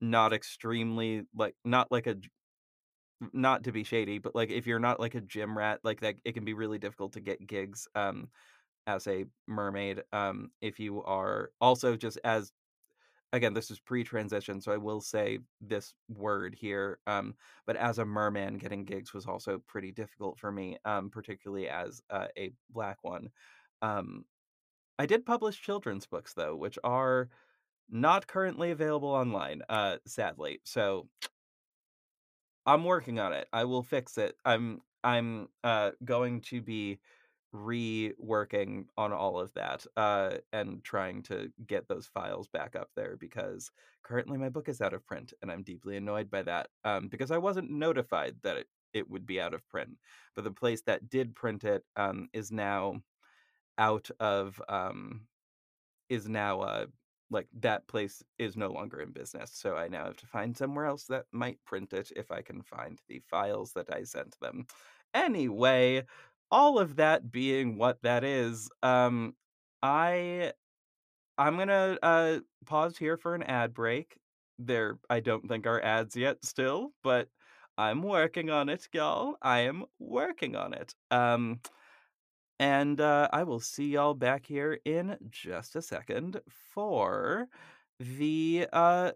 not 0.00 0.32
extremely 0.32 1.24
like 1.34 1.56
not 1.64 1.90
like 1.92 2.06
a 2.06 2.16
not 3.32 3.64
to 3.64 3.72
be 3.72 3.82
shady, 3.84 4.18
but, 4.18 4.34
like, 4.34 4.50
if 4.50 4.66
you're 4.66 4.78
not, 4.78 5.00
like, 5.00 5.14
a 5.14 5.20
gym 5.20 5.56
rat, 5.58 5.80
like, 5.82 6.00
that 6.00 6.16
it 6.24 6.32
can 6.32 6.44
be 6.44 6.54
really 6.54 6.78
difficult 6.78 7.12
to 7.14 7.20
get 7.20 7.46
gigs, 7.46 7.88
um, 7.94 8.30
as 8.86 9.06
a 9.08 9.26
mermaid, 9.48 10.02
um, 10.12 10.52
if 10.60 10.80
you 10.80 11.02
are 11.04 11.52
also 11.60 11.96
just 11.96 12.18
as 12.24 12.52
again, 13.32 13.54
this 13.54 13.70
is 13.70 13.80
pre-transition, 13.80 14.60
so 14.60 14.72
I 14.72 14.78
will 14.78 15.00
say 15.00 15.40
this 15.60 15.94
word 16.08 16.54
here, 16.54 16.98
um, 17.06 17.34
but 17.66 17.76
as 17.76 17.98
a 17.98 18.04
merman, 18.04 18.58
getting 18.58 18.84
gigs 18.84 19.12
was 19.12 19.26
also 19.26 19.58
pretty 19.66 19.92
difficult 19.92 20.38
for 20.38 20.50
me, 20.50 20.78
um, 20.84 21.10
particularly 21.10 21.68
as, 21.68 22.02
uh, 22.10 22.28
a 22.38 22.52
black 22.70 22.98
one. 23.02 23.30
Um, 23.82 24.24
I 24.98 25.06
did 25.06 25.26
publish 25.26 25.60
children's 25.60 26.06
books, 26.06 26.34
though, 26.34 26.56
which 26.56 26.78
are 26.84 27.28
not 27.90 28.26
currently 28.26 28.70
available 28.70 29.10
online, 29.10 29.62
uh, 29.68 29.98
sadly, 30.06 30.60
so 30.64 31.08
I'm 32.66 32.84
working 32.84 33.18
on 33.18 33.32
it. 33.32 33.48
I 33.52 33.64
will 33.64 33.82
fix 33.82 34.18
it. 34.18 34.36
I'm 34.44 34.82
I'm 35.04 35.48
uh 35.64 35.92
going 36.04 36.40
to 36.42 36.60
be 36.60 37.00
reworking 37.54 38.84
on 38.98 39.10
all 39.12 39.40
of 39.40 39.52
that 39.54 39.86
uh 39.96 40.32
and 40.52 40.84
trying 40.84 41.22
to 41.22 41.50
get 41.66 41.88
those 41.88 42.06
files 42.06 42.46
back 42.48 42.76
up 42.76 42.90
there 42.94 43.16
because 43.16 43.70
currently 44.02 44.36
my 44.36 44.50
book 44.50 44.68
is 44.68 44.82
out 44.82 44.92
of 44.92 45.06
print 45.06 45.32
and 45.40 45.50
I'm 45.50 45.62
deeply 45.62 45.96
annoyed 45.96 46.30
by 46.30 46.42
that 46.42 46.68
um 46.84 47.08
because 47.08 47.30
I 47.30 47.38
wasn't 47.38 47.70
notified 47.70 48.36
that 48.42 48.58
it 48.58 48.66
it 48.92 49.08
would 49.08 49.26
be 49.26 49.40
out 49.40 49.54
of 49.54 49.66
print 49.68 49.96
but 50.34 50.44
the 50.44 50.50
place 50.50 50.82
that 50.82 51.08
did 51.08 51.34
print 51.34 51.64
it 51.64 51.84
um 51.96 52.28
is 52.34 52.52
now 52.52 53.00
out 53.78 54.10
of 54.20 54.60
um 54.68 55.22
is 56.08 56.28
now 56.28 56.60
uh 56.60 56.86
like 57.30 57.46
that 57.60 57.86
place 57.86 58.22
is 58.38 58.56
no 58.56 58.70
longer 58.70 59.00
in 59.00 59.10
business 59.12 59.50
so 59.52 59.76
i 59.76 59.88
now 59.88 60.04
have 60.06 60.16
to 60.16 60.26
find 60.26 60.56
somewhere 60.56 60.86
else 60.86 61.04
that 61.04 61.24
might 61.32 61.58
print 61.64 61.92
it 61.92 62.10
if 62.16 62.30
i 62.30 62.40
can 62.40 62.62
find 62.62 63.00
the 63.08 63.20
files 63.30 63.72
that 63.72 63.92
i 63.92 64.02
sent 64.02 64.38
them. 64.40 64.66
Anyway 65.14 66.04
all 66.50 66.78
of 66.78 66.96
that 66.96 67.30
being 67.30 67.76
what 67.76 68.00
that 68.02 68.24
is 68.24 68.70
um 68.82 69.34
i 69.82 70.52
i'm 71.36 71.56
gonna 71.56 71.96
uh 72.02 72.38
pause 72.66 72.96
here 72.96 73.16
for 73.16 73.34
an 73.34 73.42
ad 73.42 73.74
break. 73.74 74.16
There 74.58 74.98
i 75.08 75.20
don't 75.20 75.46
think 75.48 75.66
are 75.66 75.82
ads 75.82 76.16
yet 76.16 76.44
still 76.44 76.92
but 77.02 77.28
i'm 77.76 78.02
working 78.02 78.50
on 78.50 78.68
it 78.68 78.88
y'all. 78.92 79.36
I 79.40 79.60
am 79.60 79.84
working 79.98 80.56
on 80.56 80.74
it. 80.74 80.94
Um 81.10 81.60
and 82.60 83.00
uh, 83.00 83.28
I 83.32 83.44
will 83.44 83.60
see 83.60 83.86
y'all 83.90 84.14
back 84.14 84.44
here 84.44 84.80
in 84.84 85.16
just 85.30 85.76
a 85.76 85.82
second 85.82 86.40
for 86.74 87.46
the 88.00 88.66
uh, 88.72 89.12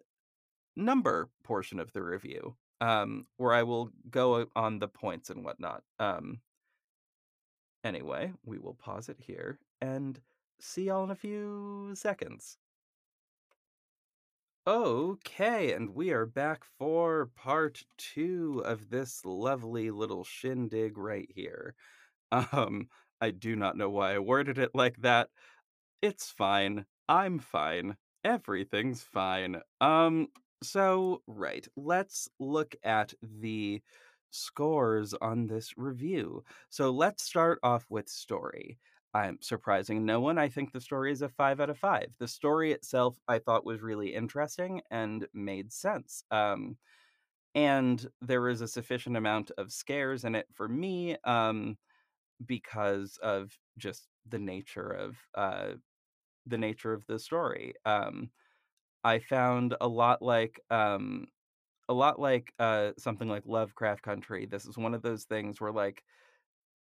number 0.77 1.29
portion 1.42 1.81
of 1.81 1.92
the 1.92 2.03
review, 2.03 2.55
um, 2.81 3.27
where 3.37 3.53
I 3.53 3.64
will 3.64 3.90
go 4.11 4.47
on 4.55 4.79
the 4.79 4.88
points 4.88 5.31
and 5.31 5.45
whatnot. 5.45 5.83
Um, 5.99 6.40
anyway, 7.85 8.33
we 8.45 8.59
will 8.59 8.75
pause 8.75 9.09
it 9.09 9.18
here 9.21 9.59
and 9.81 10.21
see 10.61 10.85
y'all 10.85 11.05
in 11.05 11.11
a 11.11 11.14
few 11.14 11.92
seconds. 11.95 12.59
Okay, 14.66 15.73
and 15.73 15.90
we 15.95 16.11
are 16.12 16.27
back 16.27 16.64
for 16.79 17.27
part 17.35 17.83
two 17.99 18.62
of 18.64 18.90
this 18.90 19.25
lovely 19.25 19.90
little 19.90 20.25
shindig 20.25 20.97
right 20.99 21.29
here. 21.35 21.75
Um, 22.33 22.88
I 23.21 23.31
do 23.31 23.57
not 23.57 23.77
know 23.77 23.90
why 23.90 24.14
I 24.14 24.18
worded 24.21 24.59
it 24.59 24.71
like 24.75 24.97
that. 24.99 25.31
It's 26.03 26.31
fine. 26.31 26.87
I'm 27.09 27.38
fine. 27.38 27.97
Everything's 28.25 29.03
fine. 29.03 29.61
Um, 29.81 30.29
so, 30.62 31.23
right, 31.27 31.66
let's 31.77 32.29
look 32.38 32.77
at 32.85 33.14
the 33.23 33.83
scores 34.33 35.14
on 35.14 35.47
this 35.47 35.77
review. 35.79 36.45
So, 36.71 36.90
let's 36.90 37.23
start 37.23 37.59
off 37.62 37.87
with 37.90 38.09
story. 38.09 38.79
I'm 39.14 39.38
surprising 39.42 40.07
no 40.07 40.21
one. 40.21 40.38
I 40.38 40.49
think 40.49 40.73
the 40.73 40.81
story 40.81 41.12
is 41.12 41.23
a 41.23 41.29
five 41.29 41.61
out 41.61 41.71
of 41.71 41.79
five. 41.79 42.14
The 42.18 42.29
story 42.29 42.73
itself 42.73 43.18
I 43.29 43.38
thought 43.40 43.64
was 43.66 43.83
really 43.83 44.14
interesting 44.14 44.81
and 44.90 45.29
made 45.35 45.73
sense. 45.73 46.25
Um, 46.31 46.79
and 47.55 48.07
there 48.21 48.40
was 48.42 48.61
a 48.61 48.68
sufficient 48.68 49.16
amount 49.16 49.51
of 49.59 49.73
scares 49.73 50.25
in 50.25 50.35
it 50.35 50.47
for 50.53 50.68
me. 50.68 51.16
Um, 51.25 51.79
because 52.47 53.18
of 53.23 53.59
just 53.79 54.09
the 54.27 54.38
nature 54.38 54.90
of 54.90 55.16
uh 55.35 55.75
the 56.47 56.59
nature 56.59 56.92
of 56.92 57.07
the 57.07 57.18
story. 57.18 57.75
Um 57.85 58.31
I 59.05 59.18
found 59.21 59.77
a 59.81 59.88
lot 59.88 60.23
like 60.23 60.61
um 60.71 61.29
a 61.92 61.94
lot 61.94 62.20
like 62.20 62.55
uh 62.59 62.92
something 62.98 63.28
like 63.28 63.44
Lovecraft 63.46 64.02
Country. 64.02 64.46
This 64.46 64.66
is 64.66 64.78
one 64.78 64.94
of 64.94 65.02
those 65.02 65.24
things 65.24 65.61
where 65.61 65.72
like 65.72 66.05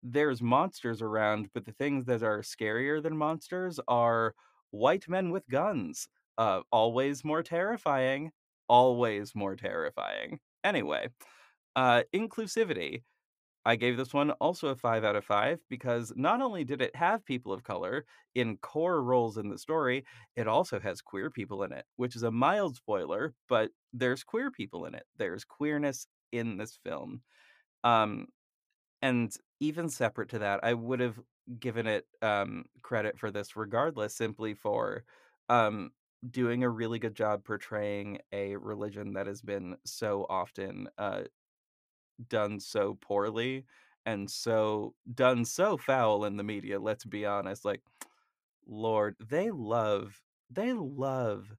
there's 0.03 0.43
monsters 0.43 1.03
around, 1.03 1.51
but 1.55 1.65
the 1.67 1.73
things 1.73 2.07
that 2.07 2.23
are 2.23 2.41
scarier 2.41 3.03
than 3.03 3.17
monsters 3.17 3.81
are 3.89 4.35
white 4.71 5.09
men 5.09 5.31
with 5.31 5.49
guns. 5.49 6.09
Uh 6.39 6.63
always 6.73 7.25
more 7.25 7.43
terrifying, 7.43 8.33
always 8.69 9.35
more 9.35 9.57
terrifying. 9.57 10.41
Anyway, 10.65 11.09
uh 11.77 12.03
inclusivity 12.15 13.05
I 13.71 13.77
gave 13.77 13.97
this 13.97 14.13
one 14.13 14.33
also 14.33 14.69
a 14.69 14.75
5 14.75 15.05
out 15.05 15.17
of 15.17 15.25
5 15.25 15.61
because 15.69 16.13
not 16.17 16.43
only 16.43 16.65
did 16.65 16.83
it 16.83 16.97
have 16.97 17.25
people 17.25 17.53
of 17.53 17.63
color 17.63 18.05
in 18.35 18.57
core 18.59 19.01
roles 19.03 19.37
in 19.39 19.49
the 19.49 19.59
story, 19.59 20.05
it 20.35 20.49
also 20.49 20.81
has 20.81 21.01
queer 21.01 21.31
people 21.31 21.63
in 21.63 21.73
it, 21.73 21.87
which 21.97 22.17
is 22.17 22.25
a 22.25 22.33
mild 22.33 22.77
spoiler, 22.77 23.35
but 23.49 23.71
there's 23.93 24.25
queer 24.25 24.51
people 24.51 24.87
in 24.87 24.95
it. 24.95 25.05
There's 25.19 25.45
queerness 25.45 26.09
in 26.33 26.57
this 26.57 26.79
film. 26.85 27.23
Um, 27.85 28.29
and 29.03 29.35
even 29.61 29.89
separate 29.89 30.31
to 30.31 30.41
that, 30.41 30.61
I 30.63 30.75
would 30.75 31.01
have 31.01 31.21
given 31.59 31.87
it 31.87 32.07
um, 32.23 32.65
credit 32.83 33.19
for 33.19 33.31
this 33.31 33.57
regardless, 33.57 34.17
simply 34.17 34.55
for 34.55 35.05
um, 35.49 35.91
doing 36.31 36.65
a 36.65 36.69
really 36.71 36.99
good 36.99 37.15
job 37.15 37.45
portraying 37.45 38.19
a 38.33 38.57
religion 38.57 39.15
that 39.15 39.27
has 39.27 39.43
been 39.43 39.77
so 39.85 40.27
often 40.29 40.89
uh, 40.99 41.23
done 42.29 42.61
so 42.61 42.95
poorly 43.01 43.65
and 44.07 44.31
so 44.31 44.95
done 45.15 45.45
so 45.45 45.77
foul 45.77 46.25
in 46.25 46.37
the 46.37 46.43
media, 46.45 46.79
let's 46.81 47.05
be 47.05 47.27
honest. 47.27 47.65
Like, 47.65 47.83
Lord, 48.67 49.17
they 49.21 49.51
love 49.51 50.23
they 50.51 50.73
love 50.73 51.55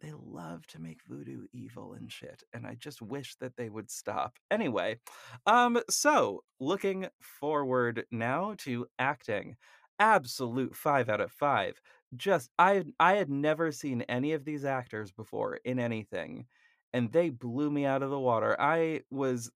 they 0.00 0.12
love 0.12 0.66
to 0.68 0.80
make 0.80 1.02
voodoo 1.06 1.46
evil 1.52 1.92
and 1.92 2.10
shit, 2.10 2.42
and 2.54 2.66
I 2.66 2.74
just 2.74 3.02
wish 3.02 3.36
that 3.36 3.56
they 3.56 3.68
would 3.68 3.90
stop. 3.90 4.38
Anyway, 4.50 4.98
um, 5.46 5.80
so 5.90 6.42
looking 6.58 7.08
forward 7.20 8.06
now 8.10 8.54
to 8.58 8.86
acting. 8.98 9.56
Absolute 9.98 10.74
5 10.74 11.10
out 11.10 11.20
of 11.20 11.30
5. 11.32 11.78
Just 12.16 12.50
I 12.58 12.84
I 12.98 13.14
had 13.16 13.28
never 13.30 13.70
seen 13.72 14.02
any 14.02 14.32
of 14.32 14.44
these 14.46 14.64
actors 14.64 15.12
before 15.12 15.56
in 15.64 15.78
anything, 15.78 16.46
and 16.94 17.12
they 17.12 17.28
blew 17.30 17.70
me 17.70 17.84
out 17.84 18.02
of 18.02 18.10
the 18.10 18.18
water. 18.18 18.56
I 18.58 19.02
was 19.10 19.50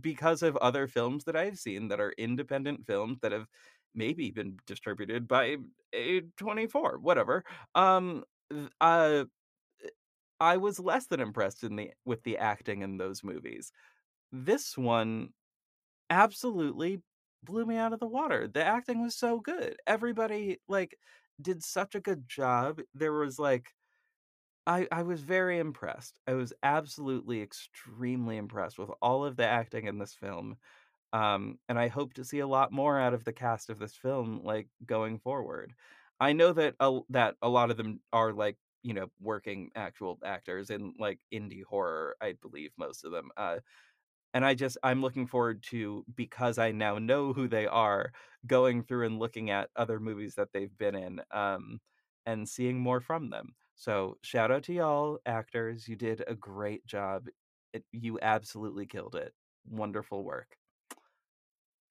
because 0.00 0.42
of 0.42 0.56
other 0.58 0.86
films 0.86 1.24
that 1.24 1.36
I've 1.36 1.58
seen 1.58 1.88
that 1.88 2.00
are 2.00 2.12
independent 2.18 2.86
films 2.86 3.18
that 3.20 3.32
have 3.32 3.46
maybe 3.94 4.30
been 4.30 4.58
distributed 4.66 5.26
by 5.28 5.56
A24, 5.92 6.98
whatever. 7.00 7.44
Um 7.74 8.24
uh 8.80 9.24
I 10.40 10.56
was 10.58 10.78
less 10.78 11.06
than 11.06 11.20
impressed 11.20 11.64
in 11.64 11.76
the 11.76 11.92
with 12.04 12.22
the 12.22 12.38
acting 12.38 12.82
in 12.82 12.98
those 12.98 13.24
movies. 13.24 13.72
This 14.32 14.76
one 14.78 15.30
absolutely 16.10 17.02
blew 17.44 17.66
me 17.66 17.76
out 17.76 17.92
of 17.92 18.00
the 18.00 18.08
water. 18.08 18.48
The 18.48 18.64
acting 18.64 19.02
was 19.02 19.16
so 19.16 19.40
good. 19.40 19.76
Everybody 19.86 20.60
like 20.68 20.98
did 21.40 21.64
such 21.64 21.94
a 21.94 22.00
good 22.00 22.28
job. 22.28 22.80
There 22.94 23.12
was 23.14 23.38
like 23.38 23.70
I 24.66 24.88
I 24.90 25.02
was 25.02 25.22
very 25.22 25.58
impressed. 25.58 26.18
I 26.26 26.34
was 26.34 26.52
absolutely 26.62 27.40
extremely 27.42 28.36
impressed 28.36 28.78
with 28.78 28.90
all 29.02 29.24
of 29.24 29.36
the 29.36 29.46
acting 29.46 29.86
in 29.86 29.98
this 29.98 30.14
film. 30.14 30.58
Um, 31.14 31.58
and 31.68 31.78
I 31.80 31.88
hope 31.88 32.14
to 32.14 32.24
see 32.24 32.40
a 32.40 32.46
lot 32.48 32.72
more 32.72 33.00
out 33.00 33.14
of 33.14 33.24
the 33.24 33.32
cast 33.34 33.70
of 33.70 33.78
this 33.80 33.96
film, 33.96 34.42
like, 34.44 34.68
going 34.86 35.18
forward. 35.20 35.74
I 36.20 36.34
know 36.34 36.52
that 36.54 36.76
a 36.80 37.00
that 37.10 37.36
a 37.42 37.48
lot 37.50 37.70
of 37.72 37.78
them 37.78 38.02
are, 38.12 38.32
like, 38.34 38.58
you 38.82 38.94
know, 38.94 39.10
working 39.20 39.72
actual 39.76 40.18
actors 40.24 40.70
in, 40.70 40.94
like, 40.98 41.20
indie 41.34 41.64
horror, 41.64 42.16
I 42.20 42.34
believe 42.34 42.72
most 42.78 43.04
of 43.04 43.12
them, 43.12 43.30
uh, 43.38 43.60
and 44.34 44.44
I 44.46 44.54
just 44.54 44.78
I'm 44.84 45.02
looking 45.02 45.26
forward 45.28 45.62
to 45.64 46.04
because 46.14 46.58
I 46.58 46.72
now 46.72 46.98
know 46.98 47.32
who 47.34 47.48
they 47.48 47.66
are, 47.66 48.12
going 48.46 48.84
through 48.84 49.06
and 49.06 49.18
looking 49.20 49.50
at 49.50 49.70
other 49.76 50.00
movies 50.00 50.36
that 50.36 50.52
they've 50.52 50.76
been 50.78 50.94
in, 50.96 51.22
um, 51.32 51.80
and 52.26 52.48
seeing 52.48 52.78
more 52.80 53.00
from 53.00 53.30
them. 53.30 53.56
So, 53.76 54.16
shout 54.22 54.50
out 54.50 54.62
to 54.64 54.72
y'all, 54.72 55.18
actors, 55.26 55.86
you 55.86 55.96
did 55.96 56.24
a 56.26 56.34
great 56.34 56.86
job. 56.86 57.28
It 57.74 57.84
you 57.92 58.18
absolutely 58.22 58.86
killed 58.86 59.14
it. 59.14 59.34
Wonderful 59.68 60.24
work. 60.24 60.56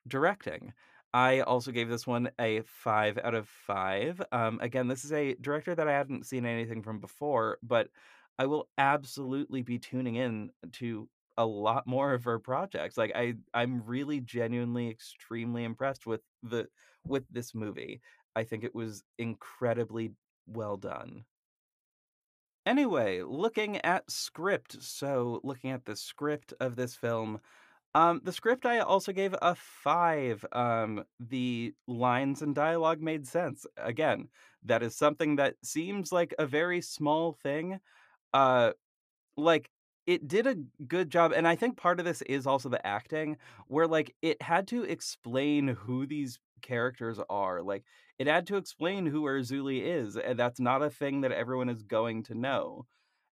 Directing. 0.08 0.74
I 1.14 1.42
also 1.42 1.72
gave 1.72 1.88
this 1.88 2.06
one 2.08 2.30
a 2.40 2.62
5 2.66 3.20
out 3.24 3.36
of 3.36 3.48
5. 3.48 4.22
Um, 4.32 4.60
again, 4.62 4.88
this 4.88 5.06
is 5.06 5.14
a 5.14 5.36
director 5.36 5.76
that 5.76 5.88
I 5.88 5.94
hadn't 5.94 6.26
seen 6.26 6.46
anything 6.46 6.82
from 6.82 7.00
before, 7.00 7.60
but 7.64 7.90
I 8.38 8.48
will 8.48 8.68
absolutely 8.78 9.62
be 9.62 9.80
tuning 9.80 10.16
in 10.16 10.52
to 10.74 11.08
a 11.38 11.46
lot 11.46 11.86
more 11.88 12.14
of 12.14 12.24
her 12.24 12.40
projects. 12.40 12.98
Like 12.98 13.12
I 13.16 13.36
I'm 13.54 13.84
really 13.86 14.22
genuinely 14.22 14.90
extremely 14.90 15.64
impressed 15.64 16.06
with 16.08 16.22
the 16.44 16.68
with 17.06 17.26
this 17.30 17.54
movie. 17.54 18.02
I 18.36 18.44
think 18.44 18.64
it 18.64 18.76
was 18.76 19.04
incredibly 19.18 20.14
well 20.48 20.78
done. 20.78 21.26
Anyway, 22.66 23.22
looking 23.22 23.78
at 23.82 24.10
script. 24.10 24.82
So, 24.82 25.40
looking 25.44 25.72
at 25.72 25.86
the 25.86 25.96
script 25.96 26.54
of 26.60 26.76
this 26.76 26.96
film, 26.96 27.40
Um, 27.96 28.22
the 28.24 28.34
script 28.34 28.68
I 28.68 28.80
also 28.82 29.12
gave 29.14 29.36
a 29.42 29.56
5. 29.56 30.46
Um, 30.54 31.06
the 31.20 31.74
lines 31.88 32.44
and 32.44 32.56
dialogue 32.56 33.02
made 33.02 33.28
sense. 33.28 33.66
Again, 33.78 34.30
that 34.66 34.84
is 34.84 34.96
something 34.96 35.38
that 35.38 35.56
seems 35.64 36.12
like 36.14 36.36
a 36.40 36.46
very 36.46 36.82
small 36.82 37.34
thing. 37.34 37.82
Uh, 38.34 38.74
like, 39.38 39.72
it 40.08 40.28
did 40.28 40.48
a 40.48 40.56
good 40.88 41.10
job, 41.10 41.32
and 41.34 41.48
I 41.48 41.56
think 41.56 41.78
part 41.78 42.00
of 42.00 42.06
this 42.06 42.22
is 42.24 42.48
also 42.48 42.70
the 42.70 42.86
acting, 42.86 43.38
where, 43.68 43.88
like, 43.88 44.16
it 44.22 44.42
had 44.42 44.68
to 44.70 44.84
explain 44.84 45.68
who 45.70 46.06
these 46.08 46.40
characters 46.62 47.20
are. 47.30 47.62
Like, 47.64 47.84
it 48.20 48.28
had 48.28 48.48
to 48.48 48.58
explain 48.58 49.06
who 49.06 49.24
Erzuli 49.24 49.82
is, 49.84 50.18
and 50.18 50.38
that's 50.40 50.60
not 50.60 50.82
a 50.84 50.90
thing 50.90 51.22
that 51.22 51.32
everyone 51.32 51.70
is 51.70 51.84
going 51.84 52.24
to 52.24 52.36
know. 52.36 52.86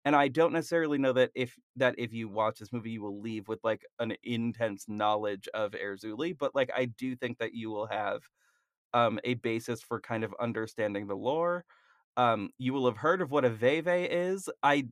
And 0.04 0.16
I 0.16 0.28
don't 0.28 0.52
necessarily 0.54 0.98
know 0.98 1.12
that 1.14 1.32
if 1.34 1.58
that 1.76 1.94
if 1.98 2.12
you 2.14 2.28
watch 2.28 2.58
this 2.60 2.72
movie, 2.72 2.92
you 2.92 3.02
will 3.02 3.20
leave 3.20 3.48
with, 3.48 3.60
like, 3.64 3.84
an 4.00 4.14
intense 4.22 4.86
knowledge 4.88 5.48
of 5.54 5.72
Erzuli, 5.72 6.36
but, 6.38 6.54
like, 6.54 6.70
I 6.76 6.86
do 6.86 7.16
think 7.16 7.38
that 7.38 7.54
you 7.54 7.70
will 7.70 7.86
have, 7.88 8.22
um, 8.94 9.20
a 9.24 9.34
basis 9.34 9.82
for 9.82 10.00
kind 10.00 10.24
of 10.24 10.34
understanding 10.40 11.06
the 11.06 11.16
lore. 11.16 11.64
Um, 12.16 12.50
you 12.58 12.72
will 12.72 12.86
have 12.86 12.96
heard 12.98 13.22
of 13.22 13.30
what 13.30 13.44
a 13.44 13.50
Veve 13.50 13.88
is. 13.88 14.48
I 14.62 14.88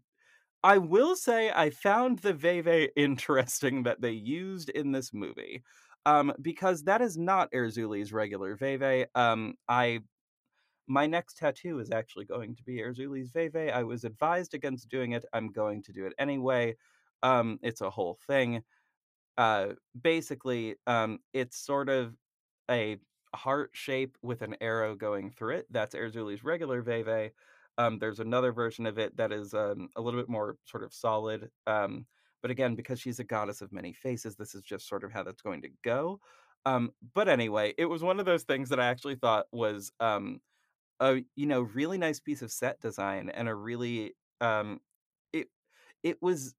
I 0.63 0.79
will 0.79 1.17
say 1.17 1.51
I 1.51 1.71
found 1.71 2.21
the 2.21 2.33
Veve 2.35 2.91
interesting 2.97 3.85
that 3.85 4.01
they 4.01 4.13
used 4.13 4.69
in 4.71 4.93
this 4.93 5.13
movie, 5.13 5.63
um, 6.07 6.33
because 6.41 6.85
that 6.85 7.01
is 7.01 7.17
not 7.17 7.51
Erzuli's 7.53 8.13
regular 8.13 8.57
Veve. 8.57 9.07
Um, 9.15 9.55
I 9.69 10.01
my 10.89 11.07
next 11.07 11.39
tattoo 11.39 11.81
is 11.81 11.91
actually 11.91 12.25
going 12.25 12.57
to 12.57 12.63
be 12.65 12.79
Erzuli's 12.79 13.31
Veve. 13.31 13.71
I 13.73 13.85
was 13.85 14.05
advised 14.05 14.55
against 14.55 14.89
doing 14.89 15.13
it. 15.13 15.25
I'm 15.33 15.53
going 15.53 15.83
to 15.85 15.93
do 15.93 16.07
it 16.07 16.15
anyway. 16.19 16.77
Um, 17.23 17.59
it's 17.63 17.81
a 17.83 17.91
whole 17.91 18.19
thing. 18.27 18.63
Uh, 19.37 19.71
basically, 20.01 20.77
um, 20.87 21.21
it's 21.33 21.59
sort 21.59 21.89
of 21.89 22.15
a 22.71 22.99
heart 23.35 23.71
shape 23.75 24.17
with 24.23 24.43
an 24.43 24.57
arrow 24.61 24.95
going 24.97 25.31
through 25.31 25.57
it. 25.57 25.67
That's 25.71 25.95
Erzuli's 25.95 26.45
regular 26.45 26.83
Veve. 26.83 27.33
Um, 27.79 27.99
there's 27.99 28.21
another 28.21 28.53
version 28.53 28.87
of 28.87 28.99
it 28.99 29.17
that 29.17 29.33
is 29.33 29.55
um, 29.55 29.89
a 29.97 30.01
little 30.03 30.21
bit 30.21 30.29
more 30.29 30.57
sort 30.67 30.85
of 30.85 30.93
solid. 30.93 31.51
Um, 31.67 32.07
but 32.43 32.51
again, 32.51 32.75
because 32.75 33.01
she's 33.01 33.21
a 33.21 33.25
goddess 33.25 33.63
of 33.63 33.73
many 33.73 33.93
faces, 33.93 34.37
this 34.37 34.55
is 34.55 34.63
just 34.63 34.89
sort 34.89 35.05
of 35.05 35.13
how 35.13 35.23
that's 35.25 35.43
going 35.43 35.63
to 35.63 35.71
go. 35.85 36.21
Um, 36.67 36.93
but 37.15 37.29
anyway, 37.29 37.75
it 37.79 37.87
was 37.87 38.03
one 38.03 38.21
of 38.21 38.27
those 38.27 38.45
things 38.45 38.69
that 38.71 38.81
I 38.81 38.87
actually 38.87 39.17
thought 39.17 39.47
was 39.53 39.93
um, 40.01 40.41
a 41.01 41.25
you 41.37 41.47
know 41.47 41.63
really 41.63 41.99
nice 41.99 42.21
piece 42.21 42.43
of 42.43 42.53
set 42.53 42.81
design 42.81 43.31
and 43.31 43.49
a 43.49 43.55
really 43.55 44.15
um, 44.41 44.81
it 45.33 45.49
it 46.03 46.23
was 46.23 46.55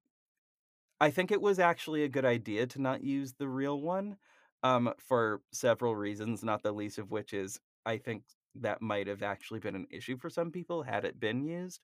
I 0.99 1.11
think 1.11 1.31
it 1.31 1.41
was 1.41 1.59
actually 1.59 2.03
a 2.03 2.09
good 2.09 2.25
idea 2.25 2.67
to 2.67 2.81
not 2.81 3.03
use 3.03 3.33
the 3.33 3.47
real 3.47 3.79
one, 3.81 4.17
um, 4.63 4.93
for 4.99 5.41
several 5.53 5.95
reasons, 5.95 6.43
not 6.43 6.63
the 6.63 6.71
least 6.73 6.97
of 6.97 7.11
which 7.11 7.33
is 7.33 7.59
I 7.85 7.97
think 7.97 8.23
that 8.55 8.81
might 8.81 9.07
have 9.07 9.23
actually 9.23 9.59
been 9.59 9.75
an 9.75 9.87
issue 9.91 10.17
for 10.17 10.29
some 10.29 10.51
people 10.51 10.83
had 10.83 11.05
it 11.05 11.19
been 11.19 11.43
used. 11.43 11.81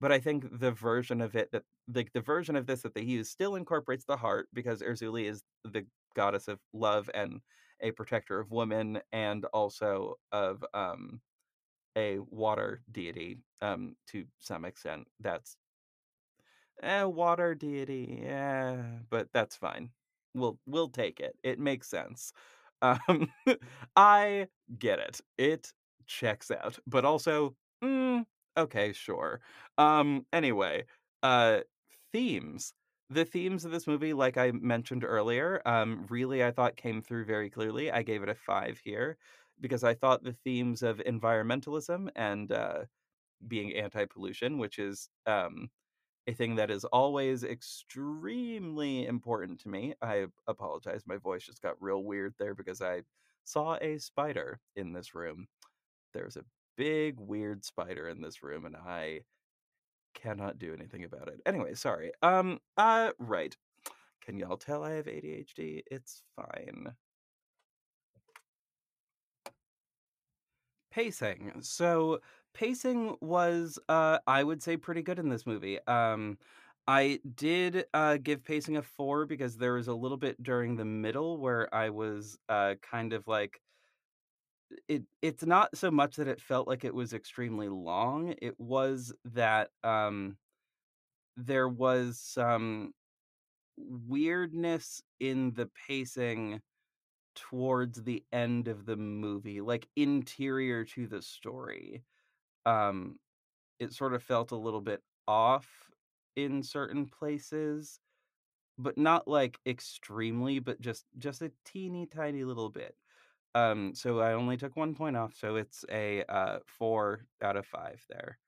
But 0.00 0.12
I 0.12 0.18
think 0.18 0.46
the 0.60 0.72
version 0.72 1.20
of 1.20 1.36
it 1.36 1.50
that 1.52 1.64
like 1.94 2.12
the 2.12 2.20
version 2.22 2.56
of 2.56 2.66
this 2.66 2.82
that 2.82 2.94
they 2.94 3.02
use 3.02 3.30
still 3.30 3.56
incorporates 3.56 4.04
the 4.04 4.16
heart 4.16 4.48
because 4.54 4.82
Erzuli 4.82 5.26
is 5.28 5.42
the 5.64 5.86
goddess 6.16 6.48
of 6.48 6.58
love 6.72 7.10
and 7.14 7.40
a 7.80 7.92
protector 7.92 8.40
of 8.40 8.50
women 8.50 9.00
and 9.12 9.44
also 9.46 10.16
of 10.32 10.64
um 10.74 11.20
a 11.96 12.18
water 12.20 12.82
deity 12.92 13.38
um 13.62 13.96
to 14.08 14.24
some 14.40 14.64
extent. 14.64 15.06
That's 15.20 15.56
Eh, 16.82 17.04
water 17.04 17.54
deity, 17.54 18.20
yeah, 18.22 18.82
but 19.10 19.28
that's 19.32 19.56
fine. 19.56 19.90
We'll 20.34 20.58
we'll 20.66 20.88
take 20.88 21.20
it. 21.20 21.36
It 21.42 21.58
makes 21.58 21.88
sense. 21.88 22.32
Um, 22.82 23.30
I 23.94 24.48
get 24.78 25.00
it. 25.00 25.20
It 25.36 25.70
checks 26.10 26.50
out, 26.50 26.78
but 26.86 27.04
also, 27.04 27.56
mm, 27.82 28.26
okay, 28.56 28.92
sure. 28.92 29.40
Um, 29.78 30.26
anyway, 30.32 30.86
uh, 31.22 31.60
themes. 32.12 32.74
The 33.10 33.24
themes 33.24 33.64
of 33.64 33.72
this 33.72 33.86
movie, 33.88 34.14
like 34.14 34.36
I 34.38 34.52
mentioned 34.52 35.04
earlier, 35.04 35.62
um, 35.66 36.06
really 36.10 36.44
I 36.44 36.52
thought 36.52 36.76
came 36.76 37.02
through 37.02 37.24
very 37.26 37.50
clearly. 37.50 37.90
I 37.90 38.02
gave 38.02 38.22
it 38.22 38.28
a 38.28 38.34
five 38.36 38.78
here 38.78 39.18
because 39.60 39.84
I 39.84 39.94
thought 39.94 40.22
the 40.24 40.32
themes 40.32 40.82
of 40.82 40.98
environmentalism 40.98 42.10
and 42.16 42.52
uh, 42.52 42.84
being 43.46 43.74
anti-pollution, 43.74 44.58
which 44.58 44.78
is 44.78 45.08
um, 45.26 45.70
a 46.26 46.34
thing 46.34 46.56
that 46.56 46.70
is 46.70 46.84
always 46.86 47.44
extremely 47.44 49.06
important 49.06 49.60
to 49.60 49.68
me. 49.68 49.94
I 50.02 50.26
apologize, 50.46 51.04
my 51.06 51.18
voice 51.18 51.44
just 51.44 51.62
got 51.62 51.80
real 51.82 52.04
weird 52.04 52.34
there 52.38 52.54
because 52.54 52.82
I 52.82 53.02
saw 53.44 53.76
a 53.80 53.98
spider 53.98 54.60
in 54.76 54.92
this 54.92 55.14
room. 55.14 55.48
There's 56.12 56.36
a 56.36 56.44
big 56.76 57.18
weird 57.20 57.64
spider 57.64 58.08
in 58.08 58.20
this 58.22 58.42
room 58.42 58.64
and 58.66 58.76
I 58.76 59.22
cannot 60.14 60.58
do 60.58 60.74
anything 60.74 61.04
about 61.04 61.28
it. 61.28 61.40
Anyway, 61.46 61.74
sorry. 61.74 62.12
Um 62.22 62.60
uh 62.76 63.12
right. 63.18 63.56
Can 64.22 64.38
y'all 64.38 64.56
tell 64.58 64.84
I 64.84 64.92
have 64.92 65.06
ADHD? 65.08 65.82
It's 65.90 66.22
fine. 66.36 66.94
Pacing. 70.90 71.52
So, 71.62 72.20
pacing 72.52 73.16
was, 73.20 73.78
uh, 73.88 74.18
I 74.26 74.42
would 74.42 74.60
say 74.62 74.76
pretty 74.76 75.02
good 75.02 75.18
in 75.20 75.28
this 75.28 75.46
movie. 75.46 75.78
Um, 75.86 76.36
I 76.88 77.20
did, 77.36 77.84
uh, 77.94 78.16
give 78.16 78.42
pacing 78.44 78.76
a 78.76 78.82
4 78.82 79.24
because 79.26 79.56
there 79.56 79.74
was 79.74 79.86
a 79.86 79.94
little 79.94 80.16
bit 80.16 80.42
during 80.42 80.74
the 80.76 80.84
middle 80.84 81.38
where 81.38 81.72
I 81.72 81.90
was, 81.90 82.38
uh, 82.48 82.74
kind 82.82 83.12
of 83.12 83.28
like 83.28 83.60
it 84.88 85.04
it's 85.22 85.44
not 85.44 85.76
so 85.76 85.90
much 85.90 86.16
that 86.16 86.28
it 86.28 86.40
felt 86.40 86.68
like 86.68 86.84
it 86.84 86.94
was 86.94 87.12
extremely 87.14 87.68
long, 87.68 88.34
it 88.42 88.58
was 88.60 89.12
that, 89.24 89.70
um, 89.84 90.36
there 91.36 91.68
was 91.68 92.20
some 92.20 92.92
weirdness 93.78 95.02
in 95.20 95.52
the 95.54 95.66
pacing 95.88 96.60
towards 97.34 98.04
the 98.04 98.24
end 98.32 98.68
of 98.68 98.86
the 98.86 98.96
movie, 98.96 99.60
like, 99.62 99.88
interior 99.96 100.84
to 100.84 101.06
the 101.08 101.22
story. 101.22 102.04
Um, 102.66 103.18
it 103.80 103.92
sort 103.94 104.14
of 104.14 104.22
felt 104.24 104.52
a 104.52 104.56
little 104.56 104.80
bit 104.82 105.02
off 105.28 105.90
in 106.36 106.62
certain 106.62 107.06
places, 107.06 108.00
but 108.78 108.98
not, 108.98 109.28
like, 109.28 109.58
extremely, 109.66 110.58
but 110.60 110.80
just 110.80 111.06
just 111.18 111.42
a 111.42 111.52
teeny 111.64 112.06
tiny 112.06 112.44
little 112.44 112.70
bit. 112.70 112.96
Um, 113.54 113.94
so 113.94 114.20
I 114.20 114.32
only 114.34 114.56
took 114.56 114.76
1 114.76 114.94
point 114.94 115.16
off, 115.16 115.34
so 115.34 115.56
it's 115.56 115.84
a, 115.90 116.22
uh, 116.24 116.60
4 116.66 117.26
out 117.42 117.56
of 117.56 117.66
5 117.66 118.04
there. 118.08 118.38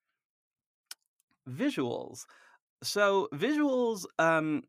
Visuals. 1.48 2.24
So, 2.82 3.28
visuals, 3.34 4.06
um 4.18 4.64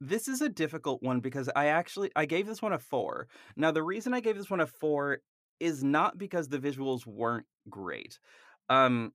This 0.00 0.28
is 0.28 0.42
a 0.42 0.48
difficult 0.50 1.02
one 1.02 1.20
because 1.20 1.50
I 1.56 1.66
actually 1.68 2.10
I 2.16 2.26
gave 2.26 2.46
this 2.46 2.62
one 2.62 2.72
a 2.74 2.78
4. 2.80 3.28
Now 3.56 3.70
the 3.72 3.82
reason 3.84 4.14
I 4.14 4.20
gave 4.20 4.36
this 4.38 4.50
one 4.50 4.60
a 4.60 4.66
4 4.66 5.20
is 5.60 5.84
not 5.84 6.18
because 6.18 6.48
the 6.48 6.58
visuals 6.58 7.06
weren't 7.06 7.46
great. 7.70 8.18
Um, 8.70 9.12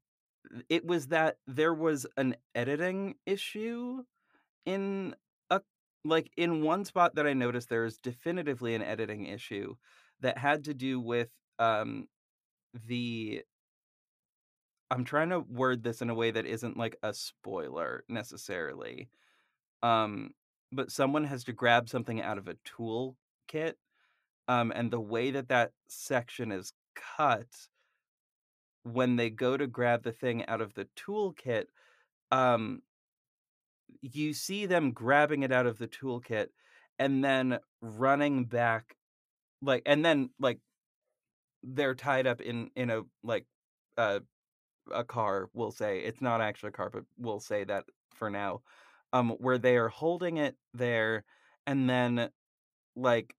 it 0.69 0.85
was 0.85 1.07
that 1.09 1.37
there 1.47 1.73
was 1.73 2.07
an 2.17 2.35
editing 2.55 3.15
issue 3.25 4.03
in 4.65 5.15
a 5.51 5.61
like, 6.05 6.31
in 6.37 6.63
one 6.63 6.85
spot 6.85 7.15
that 7.15 7.27
I 7.27 7.33
noticed 7.33 7.69
there 7.69 7.85
is 7.85 7.97
definitively 7.97 8.75
an 8.75 8.83
editing 8.83 9.25
issue 9.27 9.75
that 10.21 10.37
had 10.37 10.65
to 10.65 10.73
do 10.73 10.99
with, 10.99 11.29
um, 11.59 12.07
the 12.87 13.43
I'm 14.89 15.05
trying 15.05 15.29
to 15.29 15.39
word 15.39 15.83
this 15.83 16.01
in 16.01 16.09
a 16.09 16.15
way 16.15 16.31
that 16.31 16.45
isn't 16.45 16.75
like 16.77 16.97
a 17.01 17.13
spoiler 17.13 18.03
necessarily. 18.09 19.09
Um, 19.83 20.31
but 20.71 20.91
someone 20.91 21.23
has 21.23 21.45
to 21.45 21.53
grab 21.53 21.87
something 21.89 22.21
out 22.21 22.37
of 22.37 22.47
a 22.49 22.55
toolkit, 22.65 23.73
um, 24.47 24.71
and 24.75 24.91
the 24.91 24.99
way 24.99 25.31
that 25.31 25.49
that 25.49 25.71
section 25.87 26.51
is 26.51 26.73
cut 27.17 27.47
when 28.83 29.15
they 29.15 29.29
go 29.29 29.55
to 29.57 29.67
grab 29.67 30.03
the 30.03 30.11
thing 30.11 30.45
out 30.47 30.61
of 30.61 30.73
the 30.73 30.87
toolkit, 30.97 31.65
um, 32.31 32.81
you 34.01 34.33
see 34.33 34.65
them 34.65 34.91
grabbing 34.91 35.43
it 35.43 35.51
out 35.51 35.67
of 35.67 35.77
the 35.77 35.87
toolkit 35.87 36.47
and 36.99 37.23
then 37.23 37.59
running 37.81 38.45
back, 38.45 38.95
like 39.61 39.83
and 39.85 40.03
then, 40.05 40.29
like, 40.39 40.59
they're 41.63 41.95
tied 41.95 42.27
up 42.27 42.41
in 42.41 42.71
in 42.75 42.89
a, 42.89 43.03
like, 43.23 43.45
a 43.97 44.21
a 44.91 45.03
car, 45.05 45.49
we'll 45.53 45.71
say. 45.71 45.99
It's 46.01 46.21
not 46.21 46.41
actually 46.41 46.69
a 46.69 46.73
car, 46.73 46.89
but 46.91 47.05
we'll 47.17 47.39
say 47.41 47.63
that 47.65 47.85
for 48.15 48.29
now. 48.31 48.61
Um, 49.13 49.31
where 49.31 49.57
they 49.59 49.77
are 49.77 49.89
holding 49.89 50.37
it 50.37 50.57
there, 50.73 51.25
and 51.67 51.89
then, 51.89 52.31
like 52.95 53.35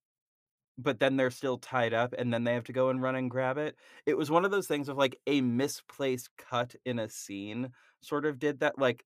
but 0.78 1.00
then 1.00 1.16
they're 1.16 1.30
still 1.30 1.58
tied 1.58 1.94
up, 1.94 2.14
and 2.18 2.32
then 2.35 2.44
they 2.44 2.54
have 2.54 2.64
to 2.64 2.72
go 2.72 2.88
and 2.90 3.02
run 3.02 3.14
and 3.16 3.30
grab 3.30 3.58
it. 3.58 3.76
It 4.06 4.16
was 4.18 4.30
one 4.30 4.44
of 4.44 4.50
those 4.50 4.66
things 4.68 4.88
of, 4.88 4.96
like, 4.98 5.18
a 5.26 5.40
misplaced 5.42 6.30
cut 6.38 6.74
in 6.87 6.98
a 6.98 7.08
scene 7.08 7.72
sort 8.02 8.26
of 8.26 8.38
did 8.38 8.61
that, 8.61 8.78
like 8.78 9.04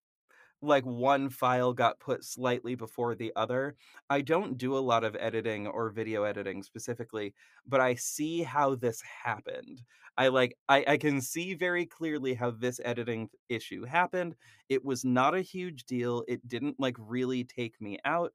like 0.62 0.85
one 0.85 1.29
file 1.29 1.73
got 1.73 2.01
put 2.01 2.25
slightly 2.25 2.75
before 2.75 3.14
the 3.14 3.33
other. 3.37 3.77
I 4.11 4.23
don't 4.23 4.57
do 4.59 4.77
a 4.77 4.79
lot 4.79 5.05
of 5.05 5.16
editing 5.21 5.66
or 5.66 5.90
video 5.90 6.25
editing 6.25 6.62
specifically, 6.62 7.35
but 7.66 7.81
I 7.81 7.95
see 7.95 8.42
how 8.42 8.75
this 8.75 9.03
happened. 9.03 9.83
I 10.16 10.29
like 10.29 10.57
I, 10.69 10.85
I 10.88 10.97
can 10.97 11.21
see 11.21 11.55
very 11.55 11.85
clearly 11.87 12.35
how 12.35 12.51
this 12.51 12.81
editing 12.85 13.29
issue 13.49 13.85
happened. 13.85 14.35
It 14.69 14.85
was 14.85 15.05
not 15.05 15.35
a 15.35 15.42
huge 15.42 15.85
deal. 15.85 16.25
It 16.27 16.47
didn't 16.49 16.81
like 16.81 16.97
really 16.99 17.45
take 17.45 17.81
me 17.81 17.99
out. 18.05 18.33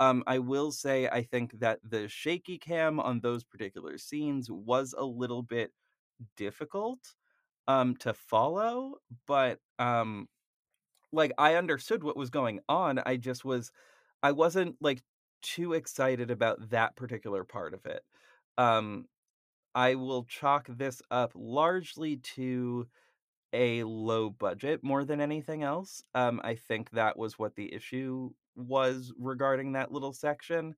Um, 0.00 0.22
I 0.26 0.38
will 0.38 0.72
say 0.72 1.08
I 1.08 1.22
think 1.24 1.58
that 1.60 1.80
the 1.84 2.08
shaky 2.08 2.58
cam 2.58 3.00
on 3.00 3.20
those 3.20 3.44
particular 3.44 3.98
scenes 3.98 4.50
was 4.50 4.94
a 4.96 5.04
little 5.04 5.42
bit 5.42 5.72
difficult 6.36 7.00
um 7.68 7.96
to 7.96 8.14
follow, 8.14 8.96
but 9.26 9.58
um 9.78 10.28
like, 11.12 11.32
I 11.38 11.54
understood 11.56 12.04
what 12.04 12.16
was 12.16 12.30
going 12.30 12.60
on, 12.68 12.98
I 13.06 13.16
just 13.16 13.44
was 13.44 13.72
I 14.22 14.32
wasn't, 14.32 14.76
like, 14.80 15.02
too 15.42 15.74
excited 15.74 16.30
about 16.30 16.70
that 16.70 16.96
particular 16.96 17.44
part 17.44 17.74
of 17.74 17.86
it. 17.86 18.04
Um, 18.58 19.06
I 19.74 19.94
will 19.96 20.24
chalk 20.24 20.66
this 20.68 21.02
up 21.10 21.32
largely 21.34 22.18
to 22.18 22.88
a 23.52 23.84
low 23.84 24.30
budget 24.30 24.82
more 24.84 25.04
than 25.04 25.20
anything 25.20 25.62
else. 25.62 26.02
Um, 26.14 26.40
I 26.44 26.54
think 26.56 26.90
that 26.90 27.18
was 27.18 27.38
what 27.38 27.56
the 27.56 27.72
issue 27.72 28.30
was 28.56 29.12
regarding 29.18 29.72
that 29.72 29.92
little 29.92 30.12
section. 30.12 30.76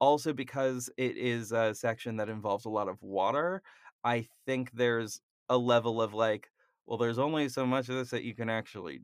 Also 0.00 0.32
because 0.32 0.90
it 0.96 1.16
is 1.16 1.52
a 1.52 1.74
section 1.74 2.16
that 2.16 2.28
involves 2.30 2.64
a 2.66 2.70
lot 2.70 2.88
of 2.88 3.02
water, 3.02 3.62
I 4.04 4.22
think 4.46 4.72
there's 4.72 5.20
a 5.48 5.58
level 5.58 6.02
of, 6.02 6.14
like, 6.14 6.50
well, 6.86 6.98
there's 6.98 7.18
only 7.18 7.48
so 7.50 7.66
much 7.66 7.88
of 7.88 7.96
this 7.96 8.10
that 8.10 8.24
you 8.24 8.34
can 8.34 8.50
actually, 8.50 9.00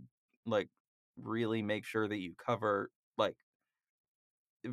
like, 0.47 0.71
really 1.17 1.63
make 1.63 1.85
sure 1.85 2.09
that 2.09 2.19
you 2.19 2.35
cover, 2.37 2.91
like 3.19 3.37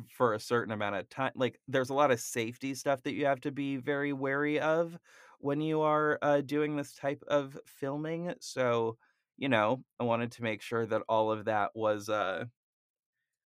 for 0.08 0.32
a 0.32 0.40
certain 0.40 0.72
amount 0.72 0.96
of 0.96 1.06
time 1.10 1.32
like, 1.34 1.60
there's 1.68 1.90
a 1.90 1.94
lot 1.94 2.10
of 2.10 2.18
safety 2.20 2.74
stuff 2.74 3.02
that 3.02 3.12
you 3.12 3.26
have 3.26 3.40
to 3.40 3.52
be 3.52 3.76
very 3.76 4.12
wary 4.12 4.58
of 4.58 4.98
when 5.38 5.60
you 5.60 5.80
are, 5.82 6.18
uh, 6.22 6.40
doing 6.40 6.76
this 6.76 6.94
type 6.94 7.22
of 7.28 7.58
filming, 7.66 8.32
so, 8.40 8.96
you 9.36 9.48
know, 9.48 9.84
I 10.00 10.04
wanted 10.04 10.32
to 10.32 10.42
make 10.42 10.62
sure 10.62 10.86
that 10.86 11.02
all 11.08 11.30
of 11.30 11.44
that 11.46 11.72
was, 11.74 12.08
uh 12.08 12.46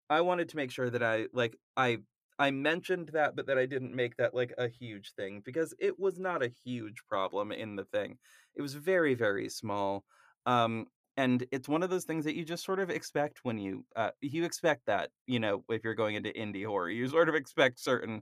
I 0.09 0.21
wanted 0.21 0.49
to 0.49 0.55
make 0.57 0.71
sure 0.71 0.89
that 0.89 1.03
I 1.03 1.27
like, 1.33 1.57
I 1.77 1.99
I 2.37 2.51
mentioned 2.51 3.09
that, 3.09 3.35
but 3.35 3.45
that 3.47 3.57
I 3.57 3.65
didn't 3.65 3.95
make 3.95 4.17
that, 4.17 4.33
like, 4.33 4.53
a 4.57 4.67
huge 4.67 5.13
thing 5.13 5.39
because 5.41 5.73
it 5.79 5.97
was 5.97 6.19
not 6.19 6.43
a 6.43 6.49
huge 6.49 7.05
problem 7.07 7.51
in 7.53 7.77
the 7.77 7.85
thing. 7.85 8.19
It 8.55 8.61
was 8.61 8.73
very, 8.75 9.13
very 9.15 9.47
small, 9.49 10.05
um, 10.45 10.87
and 11.17 11.45
it's 11.51 11.69
one 11.69 11.83
of 11.83 11.89
those 11.89 12.05
things 12.05 12.25
that 12.25 12.35
you 12.35 12.43
just 12.45 12.63
sort 12.65 12.79
of 12.79 12.89
expect 12.89 13.39
when 13.43 13.57
you, 13.57 13.85
uh 13.95 14.11
you 14.21 14.43
expect 14.45 14.85
that, 14.87 15.11
you 15.27 15.39
know, 15.39 15.63
if 15.69 15.83
you're 15.83 15.95
going 15.95 16.15
into 16.15 16.31
indie 16.33 16.65
horror, 16.65 16.89
you 16.89 17.07
sort 17.07 17.29
of 17.29 17.35
expect 17.35 17.79
certain 17.79 18.21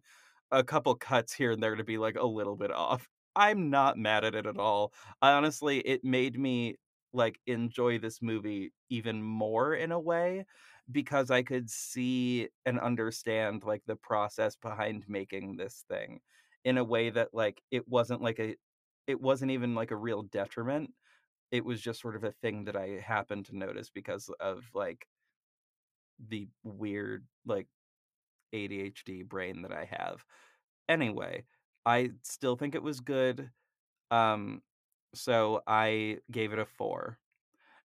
a 0.52 0.64
couple 0.64 0.96
cuts 0.96 1.34
here 1.34 1.52
and 1.52 1.64
there 1.64 1.76
to 1.76 1.84
be, 1.84 1.98
like, 1.98 2.16
a 2.18 2.26
little 2.26 2.56
bit 2.56 2.72
off. 2.72 3.10
I'm 3.36 3.70
not 3.72 3.98
mad 3.98 4.24
at 4.26 4.36
it 4.36 4.46
at 4.46 4.58
all. 4.58 4.94
I 5.22 5.32
honestly 5.34 5.80
it 5.80 6.04
made 6.04 6.38
me, 6.40 6.76
like, 7.14 7.40
enjoy 7.48 8.00
this 8.00 8.22
movie 8.22 8.74
even 8.90 9.24
more 9.24 9.74
in 9.76 9.92
a 9.92 10.00
way 10.00 10.46
because 10.92 11.32
I 11.32 11.44
could 11.44 11.70
see 11.70 12.50
and 12.66 12.80
understand, 12.80 13.64
like, 13.64 13.84
the 13.86 13.96
process 13.96 14.56
behind 14.56 15.06
making 15.08 15.56
this 15.58 15.86
thing 15.90 16.22
in 16.64 16.78
a 16.78 16.84
way 16.84 17.10
that, 17.10 17.30
like, 17.34 17.62
it 17.72 17.88
wasn't 17.88 18.22
like 18.22 18.40
a 18.40 18.56
it 19.08 19.20
wasn't 19.22 19.52
even 19.52 19.76
like 19.76 19.92
a 19.92 19.98
real 19.98 20.24
detriment. 20.24 20.92
It 21.54 21.64
was 21.64 21.80
just 21.82 22.02
sort 22.02 22.18
of 22.18 22.26
a 22.26 22.34
thing 22.34 22.66
that 22.66 22.76
I 22.76 23.00
happened 23.02 23.46
to 23.46 23.56
notice 23.58 23.90
because 23.90 24.30
of, 24.42 24.66
like 24.74 25.08
the 26.30 26.48
weird, 26.64 27.26
like, 27.46 27.68
ADHD 28.54 29.24
brain 29.24 29.62
that 29.64 29.74
I 29.74 29.86
have. 29.86 30.26
Anyway, 30.90 31.46
I 31.86 32.12
still 32.24 32.56
think 32.56 32.76
it 32.76 32.84
was 32.84 33.00
good, 33.02 33.52
um, 34.12 34.64
so 35.16 35.64
I 35.68 36.20
gave 36.32 36.54
it 36.54 36.60
a 36.60 36.66
4. 36.66 37.20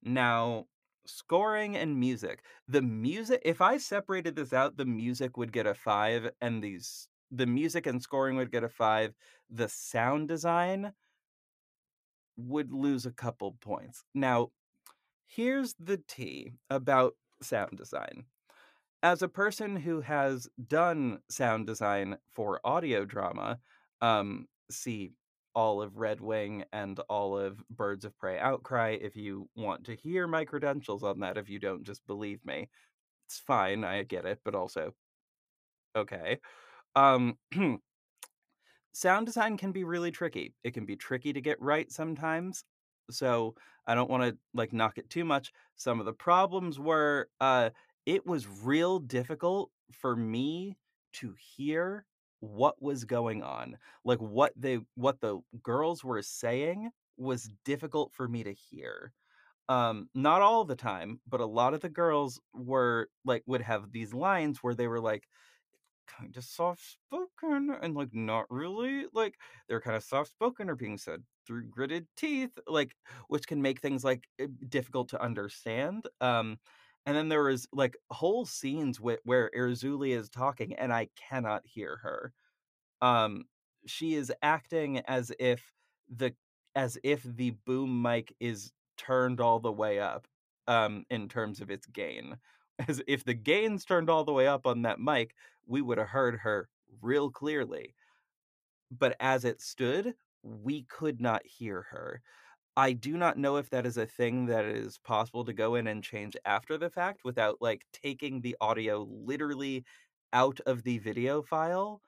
Now, 0.02 0.66
scoring 1.06 1.76
and 1.76 1.98
music. 2.00 2.44
The 2.68 2.82
music 2.82 3.42
if 3.44 3.60
I 3.62 3.78
separated 3.78 4.36
this 4.36 4.52
out, 4.52 4.76
the 4.78 4.86
music 4.86 5.36
would 5.38 5.52
get 5.52 5.66
a 5.66 5.74
5 5.74 6.30
and 6.40 6.62
these 6.62 7.08
the 7.30 7.46
music 7.46 7.86
and 7.86 8.02
scoring 8.02 8.36
would 8.36 8.52
get 8.52 8.64
a 8.64 8.68
5. 8.70 9.14
The 9.50 9.68
sound 9.68 10.28
design 10.28 10.94
would 12.38 12.72
lose 12.72 13.06
a 13.06 13.12
couple 13.12 13.52
points. 13.60 14.04
Now, 14.14 14.50
here's 15.26 15.74
the 15.80 15.98
tea 15.98 16.54
about 16.70 17.14
sound 17.42 17.76
design. 17.78 18.26
As 19.02 19.22
a 19.22 19.28
person 19.28 19.76
who 19.76 20.00
has 20.00 20.48
done 20.68 21.20
sound 21.30 21.66
design 21.66 22.18
for 22.30 22.60
audio 22.64 23.04
drama, 23.04 23.60
um, 24.00 24.48
see 24.70 25.12
all 25.54 25.82
of 25.82 25.98
Red 25.98 26.20
Wing 26.20 26.64
and 26.72 26.98
all 27.08 27.38
of 27.38 27.66
Birds 27.68 28.04
of 28.04 28.16
Prey 28.18 28.38
Outcry 28.38 28.98
if 29.00 29.16
you 29.16 29.48
want 29.56 29.84
to 29.86 29.94
hear 29.96 30.26
my 30.26 30.44
credentials 30.44 31.04
on 31.04 31.20
that 31.20 31.38
if 31.38 31.48
you 31.48 31.58
don't 31.58 31.84
just 31.84 32.06
believe 32.06 32.44
me. 32.44 32.68
It's 33.26 33.40
fine, 33.40 33.84
I 33.84 34.02
get 34.04 34.26
it, 34.26 34.40
but 34.44 34.54
also 34.54 34.94
okay. 35.96 36.38
Um 36.96 37.38
sound 38.98 39.26
design 39.26 39.56
can 39.56 39.72
be 39.72 39.84
really 39.84 40.10
tricky. 40.10 40.54
It 40.64 40.74
can 40.74 40.84
be 40.84 40.96
tricky 40.96 41.32
to 41.32 41.40
get 41.40 41.60
right 41.60 41.90
sometimes. 41.90 42.64
So 43.10 43.54
I 43.86 43.94
don't 43.94 44.10
want 44.10 44.22
to 44.24 44.38
like 44.52 44.72
knock 44.72 44.98
it 44.98 45.08
too 45.08 45.24
much. 45.24 45.52
Some 45.76 46.00
of 46.00 46.06
the 46.06 46.12
problems 46.12 46.78
were 46.78 47.28
uh 47.40 47.70
it 48.06 48.26
was 48.26 48.46
real 48.48 48.98
difficult 48.98 49.70
for 49.92 50.16
me 50.16 50.76
to 51.14 51.34
hear 51.38 52.06
what 52.40 52.80
was 52.82 53.04
going 53.04 53.42
on. 53.42 53.78
Like 54.04 54.18
what 54.18 54.52
they 54.56 54.80
what 54.94 55.20
the 55.20 55.40
girls 55.62 56.04
were 56.04 56.22
saying 56.22 56.90
was 57.16 57.50
difficult 57.64 58.12
for 58.12 58.28
me 58.28 58.42
to 58.44 58.52
hear. 58.52 59.12
Um 59.68 60.08
not 60.14 60.42
all 60.42 60.64
the 60.64 60.76
time, 60.76 61.20
but 61.28 61.40
a 61.40 61.46
lot 61.46 61.74
of 61.74 61.80
the 61.80 61.88
girls 61.88 62.40
were 62.54 63.08
like 63.24 63.42
would 63.46 63.62
have 63.62 63.92
these 63.92 64.12
lines 64.14 64.58
where 64.62 64.74
they 64.74 64.88
were 64.88 65.00
like 65.00 65.28
kind 66.18 66.36
of 66.36 66.44
soft 66.44 66.82
spoken 67.10 67.76
and 67.82 67.94
like 67.94 68.14
not 68.14 68.46
really 68.50 69.06
like 69.12 69.36
they're 69.68 69.80
kind 69.80 69.96
of 69.96 70.02
soft 70.02 70.30
spoken 70.30 70.70
or 70.70 70.74
being 70.76 70.98
said 70.98 71.22
through 71.46 71.64
gritted 71.68 72.06
teeth 72.16 72.50
like 72.66 72.94
which 73.28 73.46
can 73.46 73.62
make 73.62 73.80
things 73.80 74.04
like 74.04 74.24
eh, 74.40 74.46
difficult 74.68 75.08
to 75.08 75.22
understand 75.22 76.06
um 76.20 76.58
and 77.06 77.16
then 77.16 77.28
there 77.28 77.44
was 77.44 77.66
like 77.72 77.96
whole 78.10 78.44
scenes 78.44 78.98
wh- 78.98 79.24
where 79.24 79.50
Erzulie 79.56 80.16
is 80.16 80.28
talking 80.28 80.74
and 80.74 80.92
I 80.92 81.08
cannot 81.16 81.62
hear 81.66 81.98
her 82.02 82.32
um 83.02 83.44
she 83.86 84.14
is 84.14 84.32
acting 84.42 84.98
as 85.00 85.32
if 85.38 85.72
the 86.14 86.34
as 86.74 86.98
if 87.02 87.22
the 87.22 87.50
boom 87.66 88.02
mic 88.02 88.34
is 88.40 88.72
turned 88.96 89.40
all 89.40 89.60
the 89.60 89.72
way 89.72 89.98
up 90.00 90.26
um 90.66 91.04
in 91.10 91.28
terms 91.28 91.60
of 91.60 91.70
its 91.70 91.86
gain 91.86 92.36
as 92.88 93.02
if 93.06 93.24
the 93.24 93.34
gain's 93.34 93.84
turned 93.84 94.10
all 94.10 94.24
the 94.24 94.32
way 94.32 94.46
up 94.46 94.66
on 94.66 94.82
that 94.82 95.00
mic 95.00 95.34
we 95.66 95.82
would 95.82 95.98
have 95.98 96.08
heard 96.08 96.36
her 96.40 96.68
real 97.02 97.30
clearly. 97.30 97.94
But 98.90 99.16
as 99.20 99.44
it 99.44 99.60
stood 99.60 100.14
we 100.42 100.82
could 100.84 101.20
not 101.20 101.44
hear 101.44 101.82
her. 101.90 102.22
I 102.76 102.92
do 102.92 103.16
not 103.18 103.38
know 103.38 103.56
if 103.56 103.70
that 103.70 103.86
is 103.86 103.96
a 103.98 104.06
thing 104.06 104.46
that 104.46 104.64
is 104.66 104.98
possible 104.98 105.44
to 105.46 105.52
go 105.54 105.76
in 105.76 105.86
and 105.88 106.02
change 106.04 106.36
after 106.44 106.78
the 106.78 106.90
fact 106.90 107.24
without 107.24 107.62
like 107.62 107.86
taking 107.92 108.40
the 108.40 108.56
audio 108.60 109.02
literally 109.10 109.84
out 110.32 110.60
of 110.66 110.84
the 110.84 110.98
video 110.98 111.42
file 111.42 112.02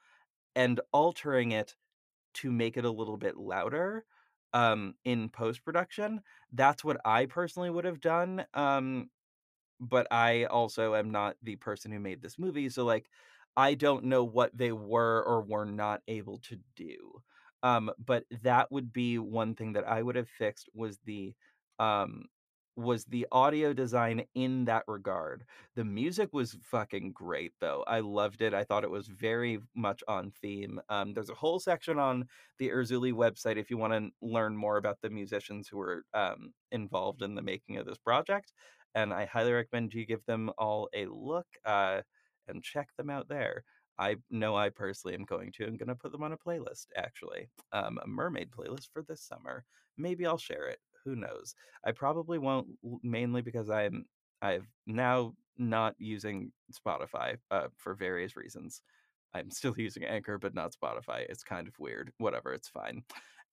and 0.56 0.80
altering 0.92 1.52
it 1.52 1.76
to 2.34 2.52
make 2.52 2.76
it 2.76 2.84
a 2.84 2.90
little 2.90 3.16
bit 3.16 3.36
louder 3.36 4.04
um 4.54 4.94
in 5.04 5.28
post 5.28 5.64
production 5.64 6.22
that's 6.52 6.84
what 6.84 7.00
i 7.04 7.26
personally 7.26 7.70
would 7.70 7.84
have 7.84 8.00
done 8.00 8.44
um 8.54 9.10
but 9.80 10.06
i 10.10 10.44
also 10.44 10.94
am 10.94 11.10
not 11.10 11.36
the 11.42 11.56
person 11.56 11.90
who 11.92 11.98
made 11.98 12.22
this 12.22 12.38
movie 12.38 12.68
so 12.68 12.84
like 12.84 13.06
i 13.56 13.74
don't 13.74 14.04
know 14.04 14.24
what 14.24 14.56
they 14.56 14.72
were 14.72 15.22
or 15.24 15.42
were 15.42 15.64
not 15.66 16.00
able 16.08 16.38
to 16.38 16.58
do 16.76 16.96
um 17.62 17.90
but 18.04 18.24
that 18.42 18.70
would 18.70 18.92
be 18.92 19.18
one 19.18 19.54
thing 19.54 19.72
that 19.72 19.88
i 19.88 20.02
would 20.02 20.16
have 20.16 20.28
fixed 20.28 20.68
was 20.74 20.98
the 21.04 21.34
um 21.78 22.24
was 22.76 23.04
the 23.06 23.26
audio 23.32 23.72
design 23.72 24.24
in 24.34 24.64
that 24.64 24.84
regard 24.86 25.44
the 25.74 25.84
music 25.84 26.30
was 26.32 26.56
fucking 26.62 27.12
great 27.12 27.52
though. 27.60 27.84
I 27.86 28.00
loved 28.00 28.42
it. 28.42 28.54
I 28.54 28.64
thought 28.64 28.84
it 28.84 28.90
was 28.90 29.08
very 29.08 29.58
much 29.74 30.02
on 30.08 30.32
theme. 30.40 30.80
Um, 30.88 31.12
there's 31.12 31.30
a 31.30 31.34
whole 31.34 31.58
section 31.60 31.98
on 31.98 32.26
the 32.58 32.68
Erzulie 32.70 33.12
website 33.12 33.56
if 33.56 33.70
you 33.70 33.76
want 33.76 33.92
to 33.92 34.10
learn 34.22 34.56
more 34.56 34.76
about 34.76 34.98
the 35.02 35.10
musicians 35.10 35.68
who 35.68 35.78
were 35.78 36.04
um, 36.14 36.52
involved 36.72 37.22
in 37.22 37.34
the 37.34 37.42
making 37.42 37.76
of 37.76 37.86
this 37.86 37.98
project. 37.98 38.52
And 38.94 39.12
I 39.12 39.24
highly 39.26 39.52
recommend 39.52 39.94
you 39.94 40.04
give 40.04 40.24
them 40.26 40.50
all 40.58 40.88
a 40.94 41.06
look 41.06 41.46
uh, 41.64 42.02
and 42.48 42.62
check 42.62 42.88
them 42.96 43.10
out 43.10 43.28
there. 43.28 43.64
I 43.98 44.16
know 44.30 44.56
I 44.56 44.70
personally 44.70 45.14
am 45.14 45.24
going 45.24 45.52
to. 45.52 45.64
I'm 45.66 45.76
going 45.76 45.88
to 45.88 45.94
put 45.94 46.10
them 46.10 46.22
on 46.22 46.32
a 46.32 46.38
playlist, 46.38 46.86
actually, 46.96 47.48
um, 47.72 47.98
a 48.02 48.08
mermaid 48.08 48.50
playlist 48.50 48.88
for 48.92 49.02
this 49.02 49.22
summer. 49.22 49.64
Maybe 49.98 50.24
I'll 50.26 50.38
share 50.38 50.66
it. 50.68 50.78
Who 51.04 51.16
knows? 51.16 51.54
I 51.84 51.92
probably 51.92 52.38
won't, 52.38 52.68
mainly 53.02 53.42
because 53.42 53.68
I'm 53.68 54.06
I've 54.42 54.66
now 54.86 55.34
not 55.58 55.94
using 55.98 56.52
Spotify 56.72 57.36
uh, 57.50 57.68
for 57.76 57.94
various 57.94 58.36
reasons. 58.36 58.82
I'm 59.34 59.50
still 59.50 59.74
using 59.76 60.04
Anchor, 60.04 60.38
but 60.38 60.54
not 60.54 60.74
Spotify. 60.74 61.26
It's 61.28 61.44
kind 61.44 61.68
of 61.68 61.78
weird. 61.78 62.12
Whatever, 62.18 62.52
it's 62.52 62.68
fine. 62.68 63.02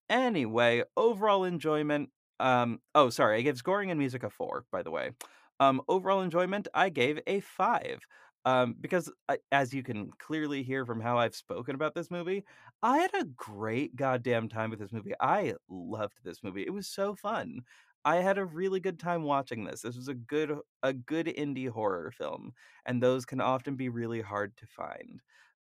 Anyway, 0.08 0.82
overall 0.96 1.44
enjoyment. 1.44 2.08
Um, 2.40 2.80
oh, 2.94 3.10
sorry, 3.10 3.38
I 3.38 3.42
gave 3.42 3.56
scoring 3.56 3.90
and 3.90 3.98
music 3.98 4.22
a 4.22 4.30
four, 4.30 4.64
by 4.70 4.82
the 4.82 4.90
way. 4.90 5.12
Um, 5.60 5.82
overall 5.88 6.22
enjoyment, 6.22 6.68
I 6.74 6.88
gave 6.88 7.20
a 7.26 7.40
five. 7.40 8.00
Um, 8.44 8.76
because 8.80 9.12
I, 9.28 9.38
as 9.52 9.74
you 9.74 9.82
can 9.82 10.10
clearly 10.18 10.62
hear 10.62 10.86
from 10.86 11.00
how 11.00 11.18
I've 11.18 11.34
spoken 11.34 11.74
about 11.74 11.94
this 11.94 12.10
movie, 12.10 12.44
I 12.82 12.98
had 12.98 13.12
a 13.14 13.24
great 13.24 13.94
goddamn 13.96 14.48
time 14.48 14.70
with 14.70 14.78
this 14.78 14.92
movie. 14.92 15.12
I 15.20 15.54
loved 15.68 16.24
this 16.24 16.42
movie. 16.42 16.62
It 16.62 16.72
was 16.72 16.86
so 16.88 17.14
fun. 17.14 17.62
I 18.04 18.16
had 18.16 18.38
a 18.38 18.44
really 18.44 18.80
good 18.80 18.98
time 18.98 19.24
watching 19.24 19.64
this. 19.64 19.82
This 19.82 19.96
was 19.96 20.08
a 20.08 20.14
good 20.14 20.56
a 20.82 20.92
good 20.94 21.26
indie 21.26 21.68
horror 21.68 22.10
film, 22.12 22.52
and 22.86 23.02
those 23.02 23.26
can 23.26 23.40
often 23.40 23.74
be 23.76 23.88
really 23.88 24.20
hard 24.22 24.56
to 24.58 24.66
find. 24.66 25.20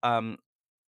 Um, 0.03 0.37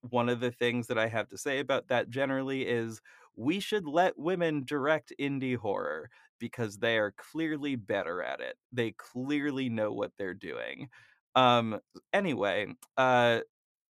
one 0.03 0.29
of 0.29 0.41
the 0.41 0.51
things 0.51 0.87
that 0.87 0.99
I 0.99 1.09
have 1.09 1.29
to 1.29 1.39
say 1.39 1.59
about 1.59 1.89
that 1.89 2.09
generally 2.09 2.67
is 2.67 3.01
we 3.37 3.61
should 3.61 3.87
let 3.87 4.19
women 4.19 4.65
direct 4.65 5.13
indie 5.21 5.57
horror 5.57 6.11
because 6.39 6.79
they 6.79 6.99
are 6.99 7.13
clearly 7.13 7.77
better 7.77 8.23
at 8.23 8.41
it. 8.41 8.57
They 8.73 8.93
clearly 8.93 9.69
know 9.69 9.93
what 9.93 10.13
they're 10.19 10.35
doing. 10.35 10.89
Um 11.35 11.81
anyway, 12.13 12.67
uh 12.97 13.41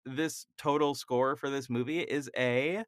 this 0.05 0.47
total 0.59 0.95
score 0.95 1.36
for 1.36 1.51
this 1.51 1.68
movie 1.70 2.01
is 2.01 2.30
a 2.36 2.84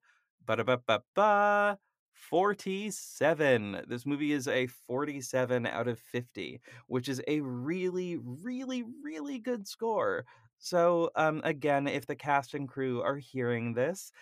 ba-da-ba-ba-ba 0.46 1.78
47. 2.14 3.84
This 3.88 4.07
movie 4.07 4.32
is 4.32 4.48
a 4.48 4.66
47 4.66 5.66
out 5.66 5.88
of 5.88 5.98
50, 5.98 6.61
which 6.86 7.09
is 7.09 7.20
a 7.28 7.40
really, 7.40 8.16
really, 8.18 8.84
really 9.03 9.38
good 9.38 9.66
score. 9.66 10.24
So, 10.59 11.11
um, 11.16 11.40
again, 11.44 11.88
if 11.88 12.07
the 12.07 12.14
cast 12.14 12.55
and 12.55 12.68
crew 12.68 13.03
are 13.03 13.16
hearing 13.16 13.74
this, 13.74 14.12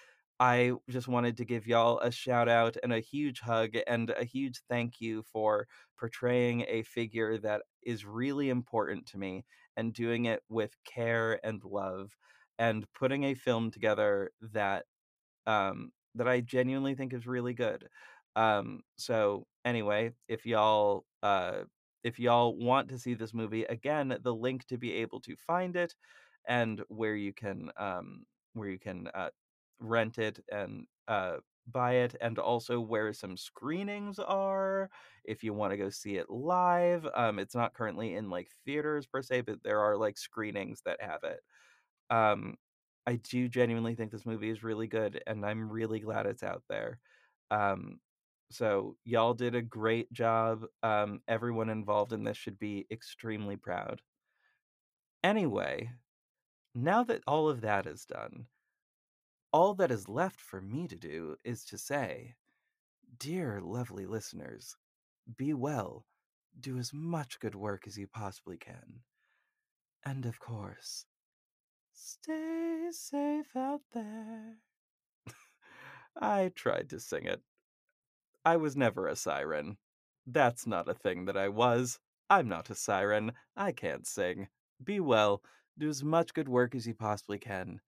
I 0.41 0.73
just 0.89 1.09
wanted 1.09 1.37
to 1.39 1.45
give 1.45 1.67
y'all 1.67 2.01
a 2.01 2.11
shout 2.11 2.49
out 2.49 2.77
and 2.83 2.93
a 2.93 3.01
huge 3.01 3.41
hug 3.41 3.77
and 3.87 4.11
a 4.11 4.25
huge 4.25 4.61
thank 4.69 5.01
you 5.01 5.23
for 5.23 5.69
portraying 5.99 6.65
a 6.69 6.83
figure 6.83 7.39
that 7.39 7.63
is 7.83 8.07
really 8.07 8.49
important 8.51 9.07
to 9.09 9.19
me 9.19 9.45
and 9.77 9.93
doing 9.95 10.25
it 10.27 10.43
with 10.49 10.77
care 10.85 11.39
and 11.47 11.63
love 11.65 12.17
and 12.59 12.87
putting 12.95 13.25
a 13.25 13.35
film 13.35 13.71
together 13.71 14.31
that 14.41 14.87
um, 15.47 15.93
that 16.15 16.29
I 16.29 16.41
genuinely 16.41 16.95
think 16.95 17.13
is 17.13 17.27
really 17.27 17.55
good. 17.55 17.89
Um, 18.37 18.83
so 18.97 19.47
anyway, 19.65 20.13
if 20.29 20.47
y'all 20.47 21.05
uh, 21.23 21.65
if 22.05 22.19
y'all 22.19 22.57
want 22.57 22.89
to 22.91 22.99
see 22.99 23.15
this 23.15 23.35
movie 23.35 23.65
again, 23.65 24.17
the 24.23 24.35
link 24.35 24.67
to 24.69 24.79
be 24.79 24.93
able 24.95 25.21
to 25.23 25.37
find 25.37 25.77
it 25.77 25.95
and 26.49 26.83
where 26.89 27.17
you 27.17 27.33
can 27.33 27.71
um, 27.77 28.25
where 28.55 28.69
you 28.69 28.79
can 28.79 29.09
uh, 29.15 29.31
rent 29.81 30.19
it 30.19 30.41
and 30.51 30.87
uh, 31.09 31.39
buy 31.71 31.95
it, 31.97 32.17
and 32.21 32.39
also 32.39 32.81
where 32.81 33.13
some 33.13 33.37
screenings 33.37 34.19
are 34.19 34.91
if 35.25 35.43
you 35.45 35.53
want 35.55 35.73
to 35.73 35.77
go 35.77 35.91
see 35.91 36.17
it 36.17 36.31
live. 36.31 37.07
Um, 37.15 37.39
it's 37.39 37.55
not 37.55 37.75
currently 37.75 38.15
in 38.15 38.31
like 38.31 38.51
theaters 38.65 39.07
per 39.07 39.23
se, 39.23 39.43
but 39.43 39.63
there 39.63 39.81
are 39.81 39.97
like 39.97 40.19
screenings 40.19 40.83
that 40.85 41.03
have 41.03 41.25
it. 41.25 41.41
Um, 42.11 42.57
I 43.07 43.17
do 43.17 43.49
genuinely 43.49 43.95
think 43.95 44.13
this 44.13 44.27
movie 44.27 44.51
is 44.51 44.63
really 44.63 44.87
good, 44.87 45.23
and 45.27 45.45
I'm 45.45 45.71
really 45.71 46.01
glad 46.01 46.27
it's 46.27 46.43
out 46.43 46.63
there. 46.69 47.01
Um, 47.51 48.01
so 48.51 48.97
y'all 49.05 49.35
did 49.35 49.55
a 49.55 49.63
great 49.63 50.13
job. 50.13 50.67
Um, 50.83 51.23
everyone 51.29 51.71
involved 51.71 52.13
in 52.13 52.25
this 52.25 52.37
should 52.37 52.59
be 52.59 52.87
extremely 52.91 53.57
proud. 53.57 54.03
Anyway, 55.23 55.91
now 56.75 57.05
that 57.05 57.23
all 57.27 57.49
of 57.49 57.63
that 57.63 57.87
is 57.87 58.05
done, 58.05 58.47
all 59.53 59.75
that 59.75 59.91
is 59.91 60.09
left 60.09 60.41
for 60.41 60.61
me 60.61 60.87
to 60.87 60.97
do 60.97 61.37
is 61.45 61.65
to 61.65 61.79
say, 61.79 62.35
dear 63.19 63.61
lovely 63.61 64.07
listeners, 64.07 64.77
be 65.37 65.53
well, 65.55 66.07
do 66.59 66.79
as 66.79 66.93
much 66.93 67.41
good 67.41 67.55
work 67.55 67.87
as 67.87 67.97
you 67.99 68.07
possibly 68.07 68.57
can. 68.57 69.01
And 70.05 70.25
of 70.25 70.39
course, 70.39 71.07
stay 71.93 72.89
safe 72.91 73.55
out 73.57 73.83
there. 73.93 74.59
I 76.21 76.53
tried 76.55 76.91
to 76.91 77.01
sing 77.01 77.27
it. 77.27 77.43
I 78.45 78.57
was 78.57 78.77
never 78.77 79.07
a 79.07 79.17
siren. 79.17 79.77
That's 80.27 80.67
not 80.67 80.89
a 80.89 80.95
thing 80.95 81.27
that 81.27 81.37
I 81.37 81.49
was. 81.49 81.99
I'm 82.31 82.49
not 82.49 82.71
a 82.71 82.75
siren. 82.75 83.33
I 83.57 83.73
can't 83.73 84.07
sing. 84.07 84.49
Be 84.83 85.01
well, 85.01 85.43
do 85.77 85.89
as 85.89 86.03
much 86.03 86.33
good 86.35 86.49
work 86.49 86.75
as 86.75 86.87
you 86.87 86.95
possibly 86.95 87.39
can, 87.39 87.81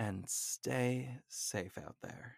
and 0.00 0.24
stay 0.26 1.10
safe 1.28 1.76
out 1.76 1.96
there. 2.02 2.36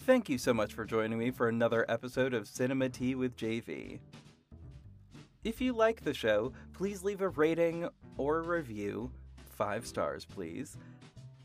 Thank 0.00 0.28
you 0.28 0.36
so 0.36 0.52
much 0.52 0.74
for 0.74 0.84
joining 0.84 1.18
me 1.18 1.30
for 1.30 1.48
another 1.48 1.86
episode 1.88 2.34
of 2.34 2.46
Cinema 2.46 2.90
Tea 2.90 3.14
with 3.14 3.34
JV. 3.36 4.00
If 5.44 5.60
you 5.62 5.72
like 5.72 6.02
the 6.02 6.12
show, 6.12 6.52
please 6.74 7.02
leave 7.02 7.22
a 7.22 7.30
rating 7.30 7.88
or 8.18 8.40
a 8.40 8.42
review, 8.42 9.10
five 9.56 9.86
stars 9.86 10.26
please, 10.26 10.76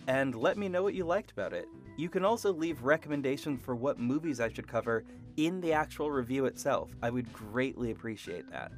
and 0.08 0.36
let 0.36 0.58
me 0.58 0.68
know 0.68 0.84
what 0.84 0.94
you 0.94 1.06
liked 1.06 1.32
about 1.32 1.54
it. 1.54 1.68
You 1.98 2.10
can 2.10 2.26
also 2.26 2.52
leave 2.52 2.84
recommendations 2.84 3.62
for 3.62 3.76
what 3.76 3.98
movies 3.98 4.42
I 4.42 4.50
should 4.50 4.68
cover 4.68 5.06
in 5.38 5.62
the 5.62 5.72
actual 5.72 6.12
review 6.12 6.48
itself. 6.48 6.92
I 7.02 7.12
would 7.12 7.32
greatly 7.32 7.92
appreciate 7.92 8.52
that. 8.52 8.72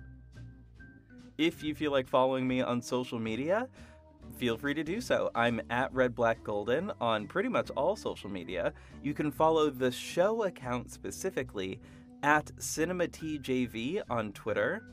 If 1.39 1.63
you 1.63 1.73
feel 1.73 1.91
like 1.91 2.07
following 2.07 2.47
me 2.47 2.61
on 2.61 2.81
social 2.81 3.17
media, 3.17 3.69
feel 4.37 4.57
free 4.57 4.73
to 4.73 4.83
do 4.83 5.01
so. 5.01 5.31
I'm 5.35 5.61
at 5.69 5.93
Red 5.93 6.15
Black 6.15 6.43
Golden 6.43 6.91
on 7.01 7.27
pretty 7.27 7.49
much 7.49 7.69
all 7.71 7.95
social 7.95 8.29
media. 8.29 8.73
You 9.03 9.13
can 9.13 9.31
follow 9.31 9.69
the 9.69 9.91
show 9.91 10.43
account 10.43 10.91
specifically 10.91 11.79
at 12.23 12.45
CinemaTeaJV 12.57 14.01
on 14.09 14.31
Twitter. 14.33 14.83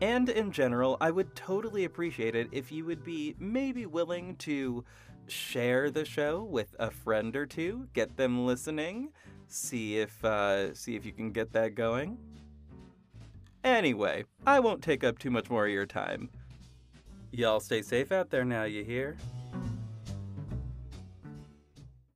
And 0.00 0.28
in 0.28 0.50
general, 0.50 0.96
I 1.00 1.10
would 1.10 1.34
totally 1.36 1.84
appreciate 1.84 2.34
it 2.34 2.48
if 2.50 2.72
you 2.72 2.84
would 2.84 3.04
be 3.04 3.36
maybe 3.38 3.86
willing 3.86 4.36
to 4.36 4.84
share 5.28 5.90
the 5.90 6.04
show 6.04 6.42
with 6.42 6.74
a 6.78 6.90
friend 6.90 7.36
or 7.36 7.46
two, 7.46 7.88
get 7.92 8.16
them 8.16 8.44
listening, 8.44 9.12
see 9.46 9.98
if 9.98 10.24
uh, 10.24 10.74
see 10.74 10.96
if 10.96 11.06
you 11.06 11.12
can 11.12 11.30
get 11.30 11.52
that 11.52 11.74
going. 11.74 12.18
Anyway, 13.64 14.24
I 14.44 14.58
won't 14.58 14.82
take 14.82 15.04
up 15.04 15.18
too 15.18 15.30
much 15.30 15.48
more 15.48 15.66
of 15.66 15.72
your 15.72 15.86
time. 15.86 16.30
Y'all 17.34 17.60
stay 17.60 17.80
safe 17.80 18.12
out 18.12 18.28
there 18.28 18.44
now, 18.44 18.64
you 18.64 18.84
hear? 18.84 19.16